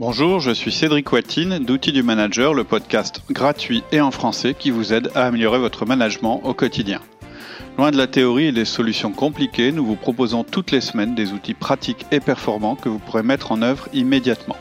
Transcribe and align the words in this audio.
Bonjour, 0.00 0.38
je 0.38 0.52
suis 0.52 0.70
Cédric 0.70 1.10
Watine 1.10 1.58
d'Outils 1.58 1.90
du 1.90 2.04
Manager, 2.04 2.54
le 2.54 2.62
podcast 2.62 3.20
gratuit 3.32 3.82
et 3.90 4.00
en 4.00 4.12
français 4.12 4.54
qui 4.54 4.70
vous 4.70 4.92
aide 4.92 5.10
à 5.16 5.24
améliorer 5.24 5.58
votre 5.58 5.86
management 5.86 6.40
au 6.44 6.54
quotidien. 6.54 7.00
Loin 7.76 7.90
de 7.90 7.96
la 7.96 8.06
théorie 8.06 8.44
et 8.44 8.52
des 8.52 8.64
solutions 8.64 9.10
compliquées, 9.10 9.72
nous 9.72 9.84
vous 9.84 9.96
proposons 9.96 10.44
toutes 10.44 10.70
les 10.70 10.80
semaines 10.80 11.16
des 11.16 11.32
outils 11.32 11.54
pratiques 11.54 12.06
et 12.12 12.20
performants 12.20 12.76
que 12.76 12.88
vous 12.88 13.00
pourrez 13.00 13.24
mettre 13.24 13.50
en 13.50 13.60
œuvre 13.60 13.88
immédiatement. 13.92 14.56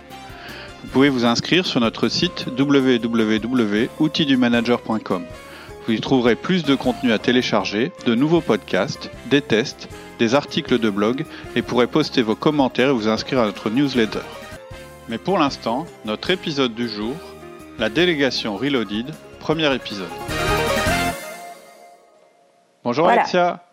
Vous 0.82 0.89
pouvez 0.89 1.10
vous 1.10 1.26
inscrire 1.26 1.68
sur 1.68 1.82
notre 1.82 2.10
site 2.10 2.48
www.outildumanager.com. 2.58 5.24
Vous 5.86 5.94
y 5.94 6.02
trouverez 6.02 6.36
plus 6.36 6.64
de 6.64 6.74
contenu 6.74 7.12
à 7.12 7.20
télécharger, 7.20 7.92
de 8.08 8.16
nouveaux 8.16 8.42
podcasts, 8.42 9.12
des 9.30 9.42
tests, 9.42 9.88
des 10.18 10.34
articles 10.34 10.80
de 10.80 10.90
blog 10.90 11.26
et 11.56 11.62
pourrez 11.62 11.86
poster 11.86 12.24
vos 12.24 12.34
commentaires 12.34 12.90
et 12.90 12.94
vous 12.94 13.08
inscrire 13.08 13.42
à 13.42 13.46
notre 13.46 13.70
newsletter. 13.70 14.22
Mais 15.10 15.18
pour 15.18 15.38
l'instant, 15.38 15.86
notre 16.04 16.32
épisode 16.32 16.76
du 16.76 16.90
jour, 16.90 17.13
la 17.80 17.90
délégation 17.90 18.58
Reloaded, 18.58 19.05
premier 19.40 19.73
épisode. 19.73 20.09
Bonjour 22.84 23.05
Voilà. 23.05 23.22
Alexia. 23.22 23.64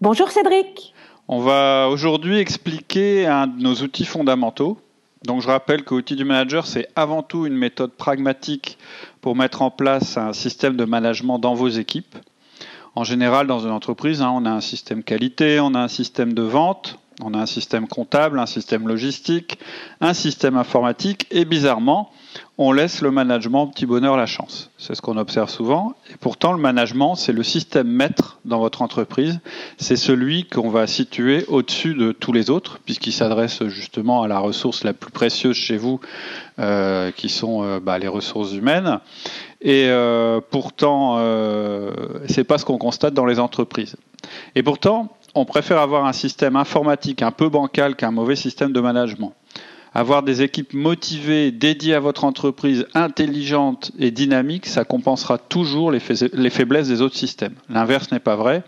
Bonjour 0.00 0.30
Cédric. 0.30 0.94
On 1.26 1.40
va 1.40 1.88
aujourd'hui 1.88 2.38
expliquer 2.38 3.26
un 3.26 3.48
de 3.48 3.60
nos 3.60 3.74
outils 3.74 4.04
fondamentaux. 4.04 4.80
Donc 5.24 5.42
je 5.42 5.48
rappelle 5.48 5.82
que 5.82 5.94
Outil 5.94 6.14
du 6.14 6.24
Manager, 6.24 6.64
c'est 6.64 6.86
avant 6.94 7.24
tout 7.24 7.46
une 7.46 7.56
méthode 7.56 7.90
pragmatique 7.90 8.78
pour 9.20 9.34
mettre 9.34 9.62
en 9.62 9.72
place 9.72 10.16
un 10.16 10.32
système 10.32 10.76
de 10.76 10.84
management 10.84 11.40
dans 11.40 11.54
vos 11.54 11.68
équipes. 11.68 12.16
En 12.94 13.02
général, 13.02 13.48
dans 13.48 13.60
une 13.60 13.72
entreprise, 13.72 14.22
hein, 14.22 14.32
on 14.32 14.44
a 14.46 14.50
un 14.50 14.60
système 14.60 15.02
qualité, 15.02 15.58
on 15.58 15.74
a 15.74 15.80
un 15.80 15.88
système 15.88 16.34
de 16.34 16.42
vente, 16.42 17.00
on 17.24 17.34
a 17.34 17.38
un 17.38 17.46
système 17.46 17.88
comptable, 17.88 18.38
un 18.38 18.46
système 18.46 18.88
logistique, 18.88 19.58
un 20.00 20.14
système 20.14 20.56
informatique 20.56 21.26
et 21.30 21.44
bizarrement, 21.44 22.10
on 22.58 22.72
laisse 22.72 23.00
le 23.00 23.10
management 23.10 23.66
petit 23.68 23.86
bonheur 23.86 24.16
la 24.16 24.26
chance. 24.26 24.70
C'est 24.76 24.94
ce 24.94 25.00
qu'on 25.00 25.16
observe 25.16 25.48
souvent. 25.48 25.94
Et 26.12 26.16
pourtant, 26.20 26.52
le 26.52 26.60
management, 26.60 27.14
c'est 27.14 27.32
le 27.32 27.42
système 27.42 27.88
maître 27.88 28.38
dans 28.44 28.58
votre 28.58 28.82
entreprise. 28.82 29.40
C'est 29.78 29.96
celui 29.96 30.44
qu'on 30.44 30.68
va 30.68 30.86
situer 30.86 31.44
au-dessus 31.48 31.94
de 31.94 32.12
tous 32.12 32.32
les 32.32 32.50
autres, 32.50 32.78
puisqu'il 32.84 33.12
s'adresse 33.12 33.64
justement 33.68 34.22
à 34.22 34.28
la 34.28 34.38
ressource 34.38 34.84
la 34.84 34.92
plus 34.92 35.10
précieuse 35.10 35.56
chez 35.56 35.76
vous, 35.76 36.00
euh, 36.58 37.10
qui 37.12 37.30
sont 37.30 37.64
euh, 37.64 37.80
bah, 37.80 37.98
les 37.98 38.08
ressources 38.08 38.52
humaines. 38.52 39.00
Et 39.62 39.86
euh, 39.88 40.40
pourtant, 40.50 41.16
euh, 41.18 41.90
c'est 42.28 42.44
pas 42.44 42.58
ce 42.58 42.64
qu'on 42.64 42.78
constate 42.78 43.14
dans 43.14 43.26
les 43.26 43.38
entreprises. 43.38 43.96
Et 44.54 44.62
pourtant, 44.62 45.08
on 45.34 45.44
préfère 45.44 45.78
avoir 45.78 46.06
un 46.06 46.12
système 46.12 46.56
informatique 46.56 47.22
un 47.22 47.30
peu 47.30 47.48
bancal 47.48 47.96
qu'un 47.96 48.10
mauvais 48.10 48.36
système 48.36 48.72
de 48.72 48.80
management. 48.80 49.34
Avoir 49.92 50.22
des 50.22 50.42
équipes 50.42 50.72
motivées, 50.72 51.50
dédiées 51.50 51.94
à 51.94 52.00
votre 52.00 52.24
entreprise, 52.24 52.86
intelligentes 52.94 53.90
et 53.98 54.12
dynamiques, 54.12 54.66
ça 54.66 54.84
compensera 54.84 55.36
toujours 55.36 55.90
les, 55.90 55.98
faiblesses 55.98 56.86
des 56.86 57.02
autres 57.02 57.16
systèmes. 57.16 57.54
L'inverse 57.68 58.12
n'est 58.12 58.20
pas 58.20 58.36
vrai. 58.36 58.62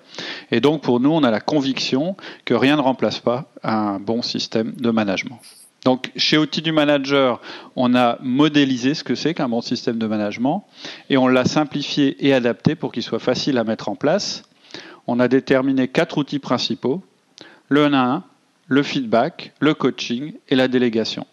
Et 0.51 0.61
donc, 0.61 0.83
pour 0.83 0.99
nous, 0.99 1.11
on 1.11 1.23
a 1.23 1.31
la 1.31 1.41
conviction 1.41 2.17
que 2.45 2.55
rien 2.55 2.75
ne 2.75 2.81
remplace 2.81 3.21
pas 3.21 3.45
un 3.63 4.01
bon 4.01 4.21
système 4.21 4.73
de 4.73 4.91
management. 4.91 5.39
Donc, 5.85 6.11
chez 6.17 6.39
Outils 6.39 6.63
du 6.63 6.73
Manager, 6.73 7.41
on 7.77 7.95
a 7.95 8.19
modélisé 8.21 8.95
ce 8.95 9.05
que 9.05 9.15
c'est 9.15 9.35
qu'un 9.35 9.49
bon 9.49 9.61
système 9.61 9.99
de 9.99 10.07
management 10.07 10.65
et 11.09 11.17
on 11.17 11.29
l'a 11.29 11.45
simplifié 11.45 12.25
et 12.27 12.35
adapté 12.35 12.75
pour 12.75 12.93
qu'il 12.93 13.03
soit 13.03 13.19
facile 13.21 13.59
à 13.59 13.65
mettre 13.65 13.89
en 13.89 13.97
place. 13.97 14.45
On 15.07 15.21
a 15.21 15.29
déterminé 15.29 15.89
quatre 15.89 16.19
outils 16.19 16.39
principaux 16.39 17.03
le 17.69 17.85
1 17.85 17.93
à 17.95 18.05
1, 18.05 18.25
le 18.69 18.83
feedback, 18.83 19.53
le 19.61 19.75
coaching 19.75 20.35
et 20.49 20.55
la 20.55 20.69
délégation. 20.69 21.27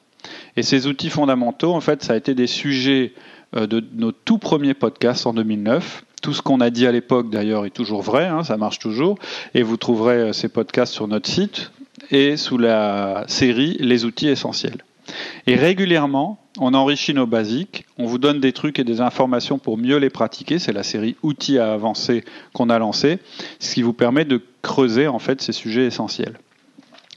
Et 0.56 0.64
ces 0.64 0.88
outils 0.88 1.10
fondamentaux, 1.10 1.74
en 1.74 1.82
fait, 1.82 2.04
ça 2.04 2.14
a 2.14 2.16
été 2.16 2.34
des 2.34 2.48
sujets 2.48 3.14
euh, 3.56 3.68
de 3.68 3.84
nos 3.94 4.12
tout 4.12 4.38
premiers 4.38 4.74
podcasts 4.74 5.26
en 5.26 5.34
2009. 5.34 6.04
Tout 6.22 6.34
ce 6.34 6.42
qu'on 6.42 6.60
a 6.60 6.70
dit 6.70 6.86
à 6.86 6.92
l'époque, 6.92 7.30
d'ailleurs, 7.30 7.66
est 7.66 7.72
toujours 7.72 8.02
vrai, 8.02 8.26
hein, 8.26 8.44
ça 8.44 8.58
marche 8.58 8.80
toujours. 8.80 9.18
Et 9.54 9.64
vous 9.64 9.78
trouverez 9.78 10.18
euh, 10.18 10.34
ces 10.34 10.50
podcasts 10.50 10.94
sur 10.94 11.08
notre 11.08 11.30
site 11.30 11.72
et 12.12 12.38
sous 12.38 12.58
la 12.58 13.26
série 13.28 13.78
Les 13.80 14.06
outils 14.06 14.28
essentiels. 14.28 14.84
Et 15.48 15.56
régulièrement, 15.56 16.40
on 16.60 16.74
enrichit 16.74 17.14
nos 17.14 17.26
basiques, 17.26 17.86
on 17.98 18.06
vous 18.06 18.18
donne 18.18 18.40
des 18.40 18.54
trucs 18.54 18.80
et 18.80 18.84
des 18.84 19.02
informations 19.02 19.58
pour 19.58 19.78
mieux 19.78 19.98
les 19.98 20.10
pratiquer. 20.10 20.60
C'est 20.60 20.74
la 20.74 20.84
série 20.84 21.16
Outils 21.24 21.58
à 21.58 21.74
avancer 21.74 22.24
qu'on 22.54 22.70
a 22.70 22.80
lancée, 22.80 23.20
ce 23.60 23.74
qui 23.74 23.82
vous 23.82 23.94
permet 23.94 24.26
de 24.26 24.42
creuser 24.62 25.08
en 25.08 25.20
fait 25.20 25.42
ces 25.42 25.54
sujets 25.54 25.86
essentiels. 25.86 26.40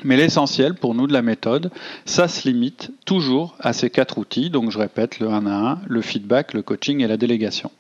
Mais 0.05 0.17
l'essentiel 0.17 0.75
pour 0.75 0.95
nous 0.95 1.07
de 1.07 1.13
la 1.13 1.23
méthode, 1.23 1.71
ça 2.05 2.27
se 2.27 2.49
limite 2.49 2.91
toujours 3.05 3.57
à 3.61 3.73
ces 3.73 3.91
quatre 3.91 4.19
outils. 4.19 4.51
Donc 4.51 4.71
je 4.71 4.79
répète, 4.79 5.21
le 5.21 5.29
1 5.29 5.47
à 5.47 5.73
1, 5.73 5.81
le 5.87 6.03
feedback, 6.03 6.55
le 6.55 6.63
coaching 6.63 7.01
et 7.03 7.07
la 7.07 7.17
délégation. 7.17 7.71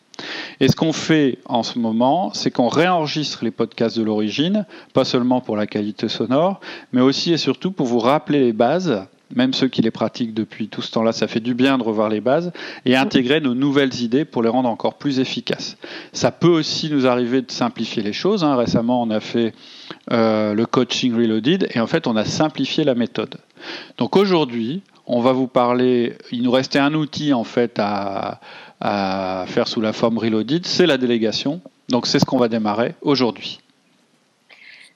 Et 0.60 0.68
ce 0.68 0.76
qu'on 0.76 0.92
fait 0.92 1.38
en 1.46 1.62
ce 1.62 1.78
moment, 1.78 2.32
c'est 2.34 2.50
qu'on 2.50 2.68
réenregistre 2.68 3.44
les 3.44 3.50
podcasts 3.50 3.98
de 3.98 4.02
l'origine, 4.02 4.66
pas 4.92 5.04
seulement 5.04 5.40
pour 5.40 5.56
la 5.56 5.66
qualité 5.66 6.08
sonore, 6.08 6.60
mais 6.92 7.00
aussi 7.00 7.32
et 7.32 7.38
surtout 7.38 7.72
pour 7.72 7.86
vous 7.86 7.98
rappeler 7.98 8.40
les 8.40 8.52
bases, 8.52 9.06
même 9.34 9.53
ceux 9.54 9.69
qui 9.69 9.82
les 9.82 9.91
pratiquent 9.91 10.34
depuis 10.34 10.69
tout 10.69 10.82
ce 10.82 10.91
temps-là, 10.93 11.12
ça 11.12 11.28
fait 11.28 11.41
du 11.41 11.54
bien 11.54 11.78
de 11.78 11.82
revoir 11.82 12.09
les 12.09 12.20
bases, 12.20 12.53
et 12.84 12.97
intégrer 12.97 13.41
nos 13.41 13.54
nouvelles 13.54 14.00
idées 14.03 14.25
pour 14.25 14.43
les 14.43 14.48
rendre 14.48 14.69
encore 14.69 14.94
plus 14.94 15.19
efficaces. 15.20 15.76
Ça 16.12 16.31
peut 16.31 16.48
aussi 16.48 16.91
nous 16.91 17.06
arriver 17.06 17.43
de 17.43 17.50
simplifier 17.50 18.03
les 18.03 18.12
choses. 18.12 18.44
hein. 18.44 18.56
Récemment, 18.56 19.03
on 19.03 19.10
a 19.10 19.20
fait 19.20 19.54
euh, 20.10 20.54
le 20.54 20.66
coaching 20.66 21.15
reloaded, 21.15 21.69
et 21.75 21.81
en 21.81 21.87
fait, 21.87 22.06
on 22.06 22.16
a 22.16 22.25
simplifié 22.25 22.84
la 22.84 22.94
méthode. 22.94 23.37
Donc 23.98 24.16
aujourd'hui, 24.16 24.82
on 25.06 25.20
va 25.20 25.32
vous 25.32 25.49
parler, 25.49 26.16
il 26.31 26.43
nous 26.43 26.50
restait 26.50 26.78
un 26.78 26.94
outil 26.94 27.32
en 27.32 27.44
fait 27.44 27.78
à, 27.78 28.41
à 28.81 29.44
faire 29.49 29.69
sous 29.69 29.81
la 29.81 29.93
forme 29.93 30.19
reloaded, 30.19 30.66
c'est 30.66 30.87
la 30.87 30.99
délégation. 30.99 31.60
Donc 31.88 32.06
c'est 32.06 32.19
ce 32.19 32.25
qu'on 32.25 32.38
va 32.38 32.49
démarrer 32.49 32.94
aujourd'hui. 33.03 33.60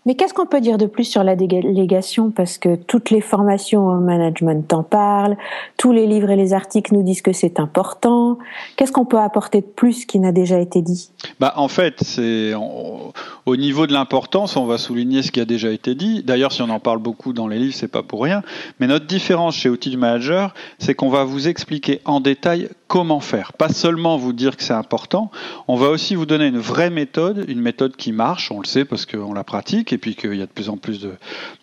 Mais 0.06 0.14
qu'est-ce 0.14 0.32
qu'on 0.32 0.46
peut 0.46 0.60
dire 0.60 0.78
de 0.78 0.86
plus 0.86 1.04
sur 1.04 1.24
la 1.24 1.36
délégation? 1.36 2.30
Parce 2.30 2.58
que 2.58 2.76
toutes 2.76 3.10
les 3.10 3.20
formations 3.20 3.88
au 3.88 4.00
management 4.00 4.72
en 4.72 4.84
parlent, 4.84 5.36
tous 5.76 5.92
les 5.92 6.06
livres 6.06 6.30
et 6.30 6.36
les 6.36 6.54
articles 6.54 6.94
nous 6.94 7.02
disent 7.02 7.22
que 7.22 7.32
c'est 7.32 7.58
important. 7.58 8.38
Qu'est-ce 8.76 8.92
qu'on 8.92 9.04
peut 9.04 9.18
apporter 9.18 9.60
de 9.60 9.66
plus 9.66 10.06
qui 10.06 10.20
n'a 10.20 10.30
déjà 10.30 10.60
été 10.60 10.80
dit? 10.80 11.10
Bah, 11.40 11.52
en 11.56 11.66
fait, 11.66 12.02
c'est 12.02 12.52
au 12.54 13.56
niveau 13.56 13.86
de 13.86 13.92
l'importance, 13.92 14.56
on 14.56 14.66
va 14.66 14.78
souligner 14.78 15.22
ce 15.22 15.32
qui 15.32 15.40
a 15.40 15.44
déjà 15.44 15.70
été 15.70 15.96
dit. 15.96 16.22
D'ailleurs, 16.22 16.52
si 16.52 16.62
on 16.62 16.70
en 16.70 16.80
parle 16.80 16.98
beaucoup 16.98 17.32
dans 17.32 17.48
les 17.48 17.58
livres, 17.58 17.74
c'est 17.74 17.90
pas 17.90 18.04
pour 18.04 18.22
rien. 18.22 18.42
Mais 18.78 18.86
notre 18.86 19.06
différence 19.06 19.56
chez 19.56 19.68
Outils 19.68 19.90
du 19.90 19.96
Manager, 19.96 20.54
c'est 20.78 20.94
qu'on 20.94 21.10
va 21.10 21.24
vous 21.24 21.48
expliquer 21.48 22.00
en 22.04 22.20
détail 22.20 22.68
comment 22.88 23.20
faire. 23.20 23.52
Pas 23.52 23.68
seulement 23.68 24.16
vous 24.16 24.32
dire 24.32 24.56
que 24.56 24.62
c'est 24.62 24.72
important, 24.72 25.30
on 25.68 25.76
va 25.76 25.88
aussi 25.88 26.14
vous 26.14 26.26
donner 26.26 26.46
une 26.46 26.58
vraie 26.58 26.90
méthode, 26.90 27.44
une 27.48 27.60
méthode 27.60 27.96
qui 27.96 28.12
marche, 28.12 28.50
on 28.50 28.60
le 28.60 28.66
sait 28.66 28.84
parce 28.84 29.06
qu'on 29.06 29.32
la 29.32 29.44
pratique 29.44 29.92
et 29.92 29.98
puis 29.98 30.14
qu'il 30.14 30.34
y 30.34 30.42
a 30.42 30.46
de 30.46 30.52
plus 30.52 30.68
en 30.68 30.76
plus 30.76 31.00
de 31.00 31.12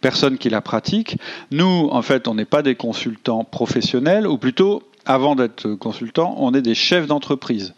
personnes 0.02 0.38
qui 0.38 0.50
la 0.50 0.62
pratiquent. 0.62 1.18
Nous, 1.52 1.88
en 1.92 2.02
fait, 2.02 2.28
on 2.28 2.36
n'est 2.36 2.46
pas 2.46 2.62
des 2.62 2.76
consultants 2.76 3.44
professionnels, 3.44 4.28
ou 4.28 4.38
plutôt, 4.38 4.84
avant 5.06 5.36
d'être 5.36 5.70
consultants, 5.76 6.36
on 6.38 6.54
est 6.54 6.62
des 6.62 6.76
chefs 6.76 7.08
d'entreprise. 7.08 7.74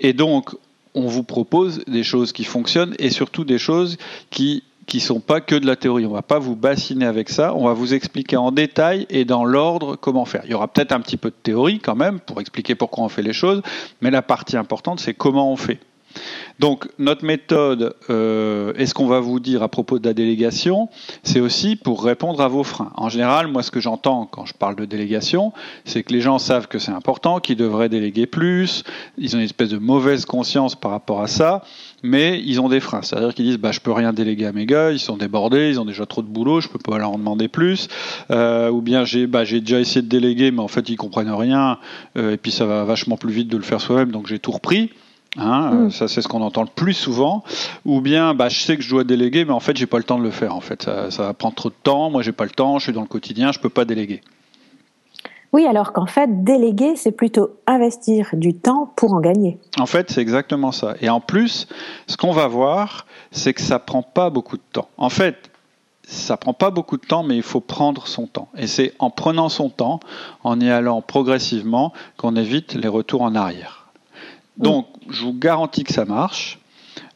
Et 0.00 0.12
donc, 0.12 0.50
on 0.94 1.06
vous 1.06 1.22
propose 1.22 1.84
des 1.86 2.02
choses 2.02 2.32
qui 2.32 2.44
fonctionnent 2.44 2.94
et 2.98 3.10
surtout 3.10 3.44
des 3.44 3.58
choses 3.58 3.98
qui 4.30 4.64
qui 4.88 5.00
sont 5.00 5.20
pas 5.20 5.40
que 5.40 5.54
de 5.54 5.66
la 5.66 5.76
théorie. 5.76 6.06
On 6.06 6.12
va 6.12 6.22
pas 6.22 6.38
vous 6.38 6.56
bassiner 6.56 7.04
avec 7.04 7.28
ça. 7.28 7.54
On 7.54 7.66
va 7.66 7.74
vous 7.74 7.94
expliquer 7.94 8.36
en 8.36 8.50
détail 8.50 9.06
et 9.10 9.24
dans 9.24 9.44
l'ordre 9.44 9.96
comment 9.96 10.24
faire. 10.24 10.42
Il 10.46 10.50
y 10.50 10.54
aura 10.54 10.66
peut-être 10.66 10.92
un 10.92 11.00
petit 11.00 11.18
peu 11.18 11.28
de 11.28 11.36
théorie 11.40 11.78
quand 11.78 11.94
même 11.94 12.18
pour 12.18 12.40
expliquer 12.40 12.74
pourquoi 12.74 13.04
on 13.04 13.08
fait 13.08 13.22
les 13.22 13.34
choses, 13.34 13.62
mais 14.00 14.10
la 14.10 14.22
partie 14.22 14.56
importante 14.56 14.98
c'est 14.98 15.14
comment 15.14 15.52
on 15.52 15.56
fait. 15.56 15.78
Donc 16.58 16.88
notre 16.98 17.24
méthode 17.24 17.94
euh, 18.10 18.72
et 18.76 18.86
ce 18.86 18.94
qu'on 18.94 19.06
va 19.06 19.20
vous 19.20 19.40
dire 19.40 19.62
à 19.62 19.68
propos 19.68 19.98
de 19.98 20.06
la 20.06 20.14
délégation, 20.14 20.88
c'est 21.22 21.40
aussi 21.40 21.76
pour 21.76 22.04
répondre 22.04 22.40
à 22.40 22.48
vos 22.48 22.64
freins. 22.64 22.92
En 22.96 23.08
général, 23.08 23.46
moi 23.46 23.62
ce 23.62 23.70
que 23.70 23.80
j'entends 23.80 24.26
quand 24.26 24.46
je 24.46 24.54
parle 24.54 24.76
de 24.76 24.84
délégation, 24.84 25.52
c'est 25.84 26.02
que 26.02 26.12
les 26.12 26.20
gens 26.20 26.38
savent 26.38 26.66
que 26.66 26.78
c'est 26.78 26.92
important, 26.92 27.40
qu'ils 27.40 27.56
devraient 27.56 27.88
déléguer 27.88 28.26
plus, 28.26 28.84
ils 29.16 29.36
ont 29.36 29.38
une 29.38 29.44
espèce 29.44 29.68
de 29.70 29.78
mauvaise 29.78 30.24
conscience 30.24 30.74
par 30.74 30.90
rapport 30.90 31.22
à 31.22 31.28
ça, 31.28 31.62
mais 32.02 32.42
ils 32.44 32.60
ont 32.60 32.68
des 32.68 32.80
freins. 32.80 33.02
C'est-à-dire 33.02 33.34
qu'ils 33.34 33.44
disent 33.44 33.58
bah 33.58 33.72
je 33.72 33.80
peux 33.80 33.92
rien 33.92 34.12
déléguer 34.12 34.46
à 34.46 34.52
mes 34.52 34.66
gars, 34.66 34.90
ils 34.90 34.98
sont 34.98 35.16
débordés, 35.16 35.70
ils 35.70 35.80
ont 35.80 35.84
déjà 35.84 36.06
trop 36.06 36.22
de 36.22 36.28
boulot, 36.28 36.60
je 36.60 36.68
peux 36.68 36.78
pas 36.78 36.98
leur 36.98 37.10
en 37.10 37.18
demander 37.18 37.48
plus, 37.48 37.88
Euh, 38.30 38.70
ou 38.70 38.82
bien 38.82 39.04
j'ai 39.04 39.26
bah, 39.26 39.44
déjà 39.44 39.80
essayé 39.80 40.02
de 40.02 40.08
déléguer, 40.08 40.50
mais 40.50 40.60
en 40.60 40.68
fait 40.68 40.88
ils 40.88 40.96
comprennent 40.96 41.30
rien, 41.30 41.78
euh, 42.16 42.32
et 42.32 42.36
puis 42.36 42.50
ça 42.50 42.66
va 42.66 42.84
vachement 42.84 43.16
plus 43.16 43.32
vite 43.32 43.48
de 43.48 43.56
le 43.56 43.62
faire 43.62 43.80
soi-même, 43.80 44.10
donc 44.10 44.26
j'ai 44.26 44.38
tout 44.38 44.50
repris. 44.50 44.90
Hein, 45.36 45.72
euh, 45.74 45.90
Ça, 45.90 46.08
c'est 46.08 46.22
ce 46.22 46.28
qu'on 46.28 46.42
entend 46.42 46.62
le 46.62 46.68
plus 46.74 46.94
souvent. 46.94 47.44
Ou 47.84 48.00
bien, 48.00 48.34
bah, 48.34 48.48
je 48.48 48.60
sais 48.60 48.76
que 48.76 48.82
je 48.82 48.90
dois 48.90 49.04
déléguer, 49.04 49.44
mais 49.44 49.52
en 49.52 49.60
fait, 49.60 49.76
j'ai 49.76 49.86
pas 49.86 49.98
le 49.98 50.04
temps 50.04 50.18
de 50.18 50.24
le 50.24 50.30
faire. 50.30 50.54
En 50.54 50.60
fait, 50.60 50.82
ça, 50.82 51.10
ça 51.10 51.24
va 51.24 51.34
prendre 51.34 51.54
trop 51.54 51.68
de 51.68 51.74
temps. 51.82 52.10
Moi, 52.10 52.22
j'ai 52.22 52.32
pas 52.32 52.44
le 52.44 52.50
temps. 52.50 52.78
Je 52.78 52.84
suis 52.84 52.92
dans 52.92 53.02
le 53.02 53.06
quotidien. 53.08 53.52
Je 53.52 53.60
peux 53.60 53.68
pas 53.68 53.84
déléguer. 53.84 54.22
Oui, 55.52 55.66
alors 55.66 55.92
qu'en 55.92 56.06
fait, 56.06 56.44
déléguer, 56.44 56.94
c'est 56.96 57.12
plutôt 57.12 57.56
investir 57.66 58.30
du 58.34 58.54
temps 58.54 58.92
pour 58.96 59.14
en 59.14 59.20
gagner. 59.20 59.58
En 59.78 59.86
fait, 59.86 60.10
c'est 60.10 60.20
exactement 60.20 60.72
ça. 60.72 60.94
Et 61.00 61.08
en 61.08 61.20
plus, 61.20 61.68
ce 62.06 62.16
qu'on 62.18 62.32
va 62.32 62.46
voir, 62.48 63.06
c'est 63.30 63.54
que 63.54 63.62
ça 63.62 63.78
prend 63.78 64.02
pas 64.02 64.28
beaucoup 64.28 64.58
de 64.58 64.62
temps. 64.72 64.88
En 64.98 65.08
fait, 65.08 65.50
ça 66.02 66.36
prend 66.36 66.52
pas 66.52 66.70
beaucoup 66.70 66.98
de 66.98 67.06
temps, 67.06 67.22
mais 67.22 67.36
il 67.36 67.42
faut 67.42 67.60
prendre 67.60 68.06
son 68.06 68.26
temps. 68.26 68.48
Et 68.56 68.66
c'est 68.66 68.92
en 68.98 69.10
prenant 69.10 69.48
son 69.48 69.70
temps, 69.70 70.00
en 70.44 70.60
y 70.60 70.68
allant 70.70 71.00
progressivement, 71.00 71.92
qu'on 72.18 72.36
évite 72.36 72.74
les 72.74 72.88
retours 72.88 73.22
en 73.22 73.34
arrière. 73.34 73.77
Donc, 74.58 74.88
je 75.08 75.22
vous 75.22 75.32
garantis 75.32 75.84
que 75.84 75.92
ça 75.92 76.04
marche. 76.04 76.58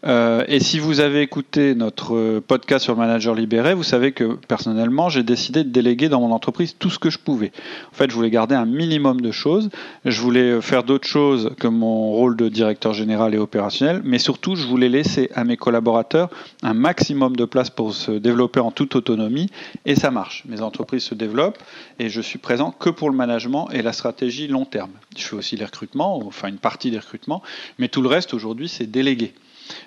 Euh, 0.05 0.45
et 0.49 0.59
si 0.59 0.79
vous 0.79 1.01
avez 1.01 1.21
écouté 1.21 1.75
notre 1.75 2.41
podcast 2.41 2.85
sur 2.85 2.95
le 2.95 2.99
manager 2.99 3.35
libéré, 3.35 3.75
vous 3.75 3.83
savez 3.83 4.13
que 4.13 4.35
personnellement, 4.49 5.09
j'ai 5.09 5.23
décidé 5.23 5.63
de 5.63 5.69
déléguer 5.69 6.09
dans 6.09 6.21
mon 6.21 6.33
entreprise 6.33 6.75
tout 6.79 6.91
ce 6.91 6.99
que 6.99 7.11
je 7.11 7.19
pouvais. 7.19 7.53
En 7.93 7.95
fait, 7.95 8.11
je 8.11 8.15
voulais 8.15 8.31
garder 8.31 8.55
un 8.55 8.67
minimum 8.67 9.21
de 9.21 9.31
choses. 9.31 9.71
Je 10.05 10.21
voulais 10.21 10.61
faire 10.61 10.83
d'autres 10.83 11.07
choses 11.07 11.53
que 11.59 11.69
mon 11.69 12.11
rôle 12.11 12.37
de 12.37 12.49
directeur 12.49 12.95
général 12.95 13.35
et 13.35 13.39
opérationnel, 13.39 14.03
mais 14.05 14.19
surtout, 14.19 14.57
je 14.57 14.67
voulais 14.67 14.89
laisser 14.89 15.31
à 15.35 15.45
mes 15.45 15.57
collaborateurs 15.57 16.31
un 16.63 16.75
maximum 16.75 17.37
de 17.37 17.45
place 17.45 17.71
pour 17.71 17.95
se 17.95 18.13
développer 18.13 18.61
en 18.61 18.71
toute 18.71 18.97
autonomie. 18.97 19.49
Et 19.87 19.95
ça 19.95 20.11
marche. 20.11 20.43
Mes 20.47 20.63
entreprises 20.63 21.05
se 21.05 21.15
développent 21.15 21.59
et 21.99 22.09
je 22.09 22.21
suis 22.21 22.39
présent 22.39 22.73
que 22.73 22.91
pour 22.91 23.11
le 23.11 23.17
management 23.17 23.69
et 23.71 23.83
la 23.83 23.93
stratégie 23.93 24.49
long 24.49 24.65
terme. 24.65 24.91
Je 25.17 25.23
fais 25.23 25.37
aussi 25.37 25.57
les 25.57 25.65
recrutements, 25.65 26.17
enfin 26.27 26.49
une 26.49 26.59
partie 26.59 26.91
des 26.91 26.99
recrutements, 26.99 27.43
mais 27.79 27.89
tout 27.89 28.03
le 28.03 28.09
reste 28.09 28.35
aujourd'hui, 28.35 28.69
c'est 28.69 28.91
délégué. 28.91 29.33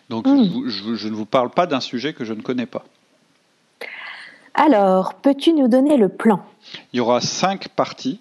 Donc 0.10 0.28
hmm. 0.28 0.68
je, 0.68 1.08
ne 1.08 1.14
vous 1.14 1.26
parle 1.26 1.50
pas 1.50 1.66
d'un 1.68 1.80
sujet 1.80 2.14
que 2.14 2.26
je 2.26 2.34
ne 2.34 2.42
connais 2.42 2.66
pas. 2.66 2.86
Alors, 4.54 5.16
peux-tu 5.16 5.54
nous 5.54 5.68
donner 5.68 5.98
le 5.98 6.10
plan? 6.10 6.46
Il 6.94 6.98
y 6.98 7.00
aura 7.00 7.22
cinq 7.22 7.70
parties. 7.70 8.20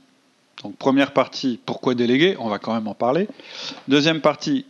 Donc 0.63 0.77
première 0.77 1.13
partie, 1.13 1.61
pourquoi 1.65 1.95
déléguer? 1.95 2.37
On 2.39 2.49
va 2.49 2.59
quand 2.59 2.75
même 2.75 2.89
en 2.89 2.95
parler. 2.95 3.29
Deuxième 3.89 4.21
partie, 4.21 4.67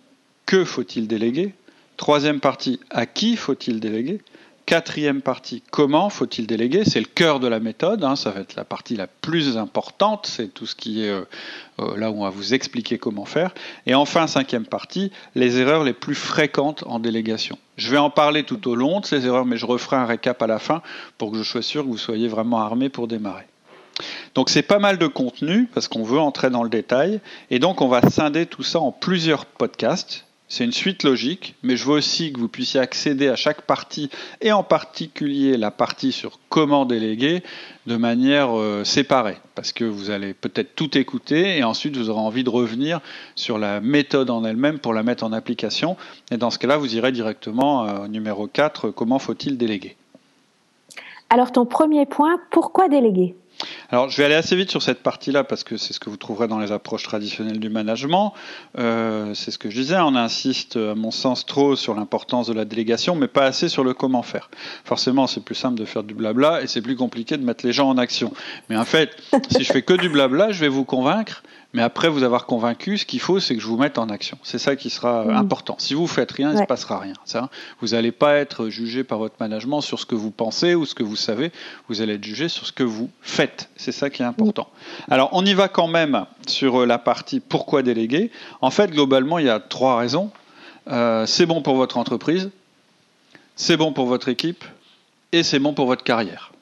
que 0.47 0.65
faut-il 0.65 1.09
déléguer? 1.09 1.55
Troisième 1.97 2.41
partie, 2.41 2.81
à 2.91 3.07
qui 3.07 3.37
faut-il 3.37 3.81
déléguer? 3.81 4.21
Quatrième 4.67 5.21
partie, 5.21 5.63
comment 5.71 6.09
faut-il 6.09 6.47
déléguer? 6.47 6.85
C'est 6.87 7.01
le 7.01 7.07
cœur 7.07 7.39
de 7.39 7.47
la 7.47 7.61
méthode, 7.61 8.03
hein, 8.03 8.17
ça 8.17 8.31
va 8.31 8.41
être 8.41 8.57
la 8.57 8.65
partie 8.65 8.97
la 8.97 9.07
plus 9.07 9.59
importante, 9.59 10.27
c'est 10.27 10.55
tout 10.55 10.65
ce 10.65 10.75
qui 10.75 11.05
est 11.05 11.11
euh, 11.11 11.25
euh, 11.81 11.99
là 11.99 12.11
où 12.11 12.21
on 12.21 12.25
va 12.25 12.31
vous 12.31 12.55
expliquer 12.55 12.97
comment 12.97 13.27
faire. 13.27 13.53
Et 13.85 13.95
enfin, 13.95 14.27
cinquième 14.27 14.65
partie, 14.65 15.13
les 15.35 15.59
erreurs 15.59 15.85
les 15.85 15.93
plus 15.93 16.15
fréquentes 16.15 16.83
en 16.87 16.99
délégation. 16.99 17.59
Je 17.77 17.91
vais 17.91 17.99
en 17.99 18.09
parler 18.09 18.45
tout 18.45 18.67
au 18.67 18.75
long 18.75 19.01
de 19.01 19.07
ces 19.07 19.27
erreurs, 19.27 19.45
mais 19.45 19.59
je 19.59 19.67
referai 19.67 19.97
un 19.97 20.07
récap 20.07 20.41
à 20.41 20.47
la 20.47 20.59
fin 20.59 20.81
pour 21.19 21.31
que 21.31 21.37
je 21.37 21.43
sois 21.43 21.61
sûr 21.61 21.83
que 21.83 21.89
vous 21.89 21.99
soyez 21.99 22.29
vraiment 22.29 22.61
armés 22.61 22.89
pour 22.89 23.07
démarrer. 23.07 23.47
Donc 24.35 24.49
c'est 24.49 24.63
pas 24.63 24.79
mal 24.79 24.97
de 24.97 25.07
contenu 25.07 25.69
parce 25.75 25.89
qu'on 25.89 26.05
veut 26.05 26.19
entrer 26.19 26.49
dans 26.49 26.63
le 26.63 26.71
détail 26.71 27.21
et 27.51 27.59
donc 27.59 27.83
on 27.83 27.89
va 27.89 28.01
scinder 28.09 28.47
tout 28.47 28.63
ça 28.63 28.81
en 28.81 28.93
plusieurs 28.93 29.45
podcasts 29.45 30.25
c'est 30.55 30.65
une 30.65 30.73
suite 30.73 31.03
logique, 31.03 31.57
mais 31.65 31.77
je 31.77 31.85
veux 31.85 31.95
aussi 31.95 32.33
que 32.33 32.39
vous 32.39 32.47
puissiez 32.47 32.79
accéder 32.79 33.29
à 33.29 33.35
chaque 33.35 33.63
partie, 33.63 34.09
et 34.41 34.53
en 34.53 34.63
particulier 34.63 35.57
la 35.57 35.73
partie 35.73 36.13
sur 36.13 36.39
comment 36.49 36.85
déléguer, 36.85 37.43
de 37.89 37.97
manière 37.97 38.57
euh, 38.57 38.85
séparée, 38.85 39.37
parce 39.57 39.73
que 39.73 39.85
vous 39.85 40.11
allez 40.11 40.33
peut-être 40.33 40.77
tout 40.77 40.97
écouter, 40.97 41.59
et 41.59 41.65
ensuite 41.65 41.97
vous 41.97 42.09
aurez 42.09 42.21
envie 42.21 42.45
de 42.45 42.51
revenir 42.51 43.01
sur 43.35 43.59
la 43.59 43.81
méthode 43.81 44.31
en 44.31 44.45
elle-même 44.45 44.79
pour 44.79 44.95
la 44.95 45.03
mettre 45.03 45.25
en 45.25 45.33
application, 45.33 45.97
et 46.31 46.37
dans 46.37 46.51
ce 46.51 46.61
cas-là, 46.61 46.77
vous 46.77 46.95
irez 46.95 47.11
directement 47.11 47.89
euh, 47.89 48.05
au 48.05 48.07
numéro 48.07 48.47
4, 48.47 48.91
comment 48.91 49.19
faut-il 49.19 49.59
déléguer? 49.59 49.97
Alors 51.31 51.51
ton 51.51 51.67
premier 51.67 52.07
point, 52.07 52.39
pourquoi 52.53 52.89
déléguer? 52.89 53.35
Alors, 53.91 54.09
je 54.11 54.17
vais 54.17 54.25
aller 54.25 54.35
assez 54.35 54.57
vite 54.57 54.71
sur 54.71 54.83
cette 54.83 55.03
partie-là 55.03 55.45
parce 55.45 55.65
que 55.65 55.77
c'est 55.77 55.93
ce 55.93 56.01
que 56.01 56.11
vous 56.11 56.17
trouverez 56.17 56.49
dans 56.49 56.59
les 56.59 56.73
approches 56.73 57.05
traditionnelles 57.05 57.61
du 57.61 57.69
management. 57.69 58.33
Euh, 58.79 59.35
c'est 59.35 59.51
ce 59.51 59.59
que 59.59 59.71
je 59.71 59.81
disais, 59.81 59.97
on 59.99 60.17
insiste, 60.17 60.77
à 60.77 60.95
mon 60.95 61.11
sens, 61.11 61.47
trop 61.47 61.77
sur 61.77 61.95
l'importance 61.95 62.47
de 62.47 62.55
la 62.55 62.65
délégation, 62.65 63.15
mais 63.15 63.29
pas 63.29 63.45
assez 63.45 63.69
sur 63.69 63.85
le 63.85 63.95
comment 63.95 64.23
faire. 64.23 64.51
Forcément, 64.85 65.27
c'est 65.27 65.45
plus 65.45 65.55
simple 65.55 65.79
de 65.79 65.85
faire 65.85 66.03
du 66.03 66.15
blabla 66.15 66.63
et 66.63 66.67
c'est 66.67 66.83
plus 66.83 66.97
compliqué 66.97 67.37
de 67.37 67.45
mettre 67.45 67.65
les 67.65 67.73
gens 67.73 67.89
en 67.89 67.99
action. 67.99 68.33
Mais 68.69 68.77
en 68.77 68.85
fait, 68.85 69.17
si 69.51 69.65
je 69.65 69.73
fais 69.73 69.83
que 69.83 69.95
du 69.95 70.09
blabla, 70.09 70.51
je 70.51 70.61
vais 70.61 70.69
vous 70.69 70.85
convaincre, 70.85 71.43
mais 71.75 71.83
après 71.83 72.09
vous 72.09 72.23
avoir 72.23 72.47
convaincu, 72.47 72.97
ce 72.99 73.05
qu'il 73.05 73.21
faut, 73.21 73.41
c'est 73.41 73.55
que 73.57 73.61
je 73.61 73.67
vous 73.67 73.77
mette 73.77 73.99
en 73.99 74.09
action. 74.09 74.39
C'est 74.45 74.59
ça 74.59 74.77
qui 74.77 74.91
sera 74.91 75.25
mm. 75.25 75.31
important. 75.31 75.75
Si 75.79 75.93
vous 75.93 76.07
faites 76.07 76.31
rien, 76.31 76.51
il 76.51 76.55
ne 76.55 76.61
se 76.61 76.67
passera 76.67 77.01
rien. 77.01 77.15
Ça, 77.25 77.51
vous 77.81 77.89
n'allez 77.89 78.13
pas 78.13 78.37
être 78.37 78.69
jugé 78.69 79.05
par 79.05 79.19
votre 79.19 79.35
management 79.41 79.81
sur 79.81 79.99
ce 79.99 80.07
que 80.07 80.15
vous 80.15 80.31
pensez 80.31 80.77
ou 80.77 80.87
ce 80.87 80.95
que 80.95 81.03
vous 81.03 81.17
savez. 81.17 81.51
Vous 81.89 82.01
allez 82.01 82.15
être 82.15 82.25
jugé 82.25 82.49
sur 82.49 82.65
ce 82.65 82.73
que 82.73 82.85
vous 82.85 83.11
faites. 83.21 83.69
C'est 83.77 83.93
ça 83.93 84.09
qui 84.09 84.23
est 84.23 84.25
important. 84.25 84.69
Mm. 85.09 85.13
Alors, 85.13 85.29
on 85.33 85.45
y 85.45 85.53
va 85.53 85.69
quand 85.69 85.89
même 85.89 86.27
sur 86.47 86.83
euh, 86.83 86.87
la 86.87 86.99
partie 86.99 87.41
pourquoi 87.41 87.83
déléguer? 87.83 88.31
En 88.61 88.71
fait, 88.71 88.93
globalement, 88.93 89.39
il 89.39 89.47
y 89.47 89.51
a 89.51 89.59
trois 89.59 89.99
raisons. 89.99 90.31
Euh, 90.89 91.27
c'est 91.27 91.47
bon 91.47 91.61
pour 91.63 91.77
votre 91.77 91.97
entreprise, 91.97 92.51
c'est 93.57 93.77
bon 93.77 93.93
pour 93.93 94.07
votre 94.07 94.29
équipe 94.29 94.65
et 95.33 95.43
c'est 95.43 95.59
bon 95.59 95.73
pour 95.73 95.87
votre 95.87 96.05
carrière. 96.05 96.53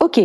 Ok. 0.00 0.20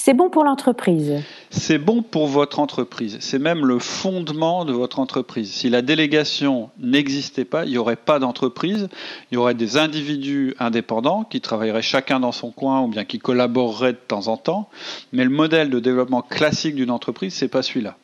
C'est 0.00 0.14
bon 0.14 0.30
pour 0.30 0.44
l'entreprise. 0.44 1.24
C'est 1.50 1.76
bon 1.76 2.02
pour 2.02 2.28
votre 2.28 2.60
entreprise. 2.60 3.16
C'est 3.18 3.40
même 3.40 3.66
le 3.66 3.80
fondement 3.80 4.64
de 4.64 4.72
votre 4.72 5.00
entreprise. 5.00 5.50
Si 5.50 5.68
la 5.70 5.82
délégation 5.82 6.70
n'existait 6.78 7.44
pas, 7.44 7.64
il 7.64 7.72
n'y 7.72 7.78
aurait 7.78 7.96
pas 7.96 8.20
d'entreprise. 8.20 8.88
Il 9.32 9.34
y 9.34 9.38
aurait 9.38 9.54
des 9.54 9.76
individus 9.76 10.54
indépendants 10.60 11.24
qui 11.24 11.40
travailleraient 11.40 11.82
chacun 11.82 12.20
dans 12.20 12.30
son 12.30 12.52
coin 12.52 12.80
ou 12.82 12.86
bien 12.86 13.04
qui 13.04 13.18
collaboreraient 13.18 13.94
de 13.94 13.98
temps 13.98 14.28
en 14.28 14.36
temps. 14.36 14.70
Mais 15.12 15.24
le 15.24 15.30
modèle 15.30 15.68
de 15.68 15.80
développement 15.80 16.22
classique 16.22 16.76
d'une 16.76 16.92
entreprise, 16.92 17.34
c'est 17.34 17.48
pas 17.48 17.62
celui-là. 17.62 17.96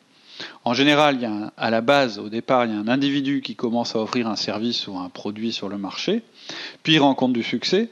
En 0.65 0.73
général, 0.73 1.51
à 1.55 1.69
la 1.69 1.79
base, 1.79 2.19
au 2.19 2.27
départ, 2.27 2.65
il 2.65 2.73
y 2.73 2.75
a 2.75 2.77
un 2.77 2.89
individu 2.89 3.41
qui 3.41 3.55
commence 3.55 3.95
à 3.95 4.01
offrir 4.01 4.27
un 4.27 4.35
service 4.35 4.89
ou 4.89 4.97
un 4.97 5.07
produit 5.07 5.53
sur 5.53 5.69
le 5.69 5.77
marché, 5.77 6.23
puis 6.83 6.95
il 6.95 6.99
rencontre 6.99 7.31
du 7.31 7.43
succès, 7.43 7.89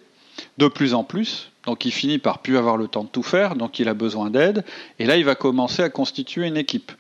de 0.58 0.68
plus 0.68 0.94
en 0.94 1.04
plus, 1.04 1.52
donc 1.66 1.86
il 1.86 1.92
finit 1.92 2.20
par 2.20 2.40
plus 2.40 2.58
avoir 2.58 2.78
le 2.78 2.88
temps 2.88 3.04
de 3.04 3.10
tout 3.10 3.24
faire, 3.24 3.56
donc 3.56 3.80
il 3.80 3.88
a 3.88 3.94
besoin 3.94 4.30
d'aide, 4.30 4.64
et 5.00 5.06
là 5.06 5.18
il 5.18 5.26
va 5.26 5.36
commencer 5.36 5.82
à 5.82 5.90
constituer 5.90 6.48
une 6.48 6.58
équipe. 6.58 6.92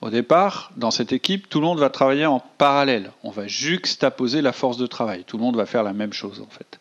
Au 0.00 0.10
départ, 0.10 0.70
dans 0.76 0.92
cette 0.92 1.12
équipe, 1.12 1.48
tout 1.48 1.58
le 1.58 1.66
monde 1.66 1.80
va 1.80 1.90
travailler 1.90 2.24
en 2.24 2.38
parallèle. 2.38 3.10
On 3.24 3.32
va 3.32 3.48
juxtaposer 3.48 4.42
la 4.42 4.52
force 4.52 4.76
de 4.76 4.86
travail. 4.86 5.24
Tout 5.26 5.38
le 5.38 5.42
monde 5.42 5.56
va 5.56 5.66
faire 5.66 5.82
la 5.82 5.92
même 5.92 6.12
chose 6.12 6.40
en 6.40 6.48
fait. 6.48 6.78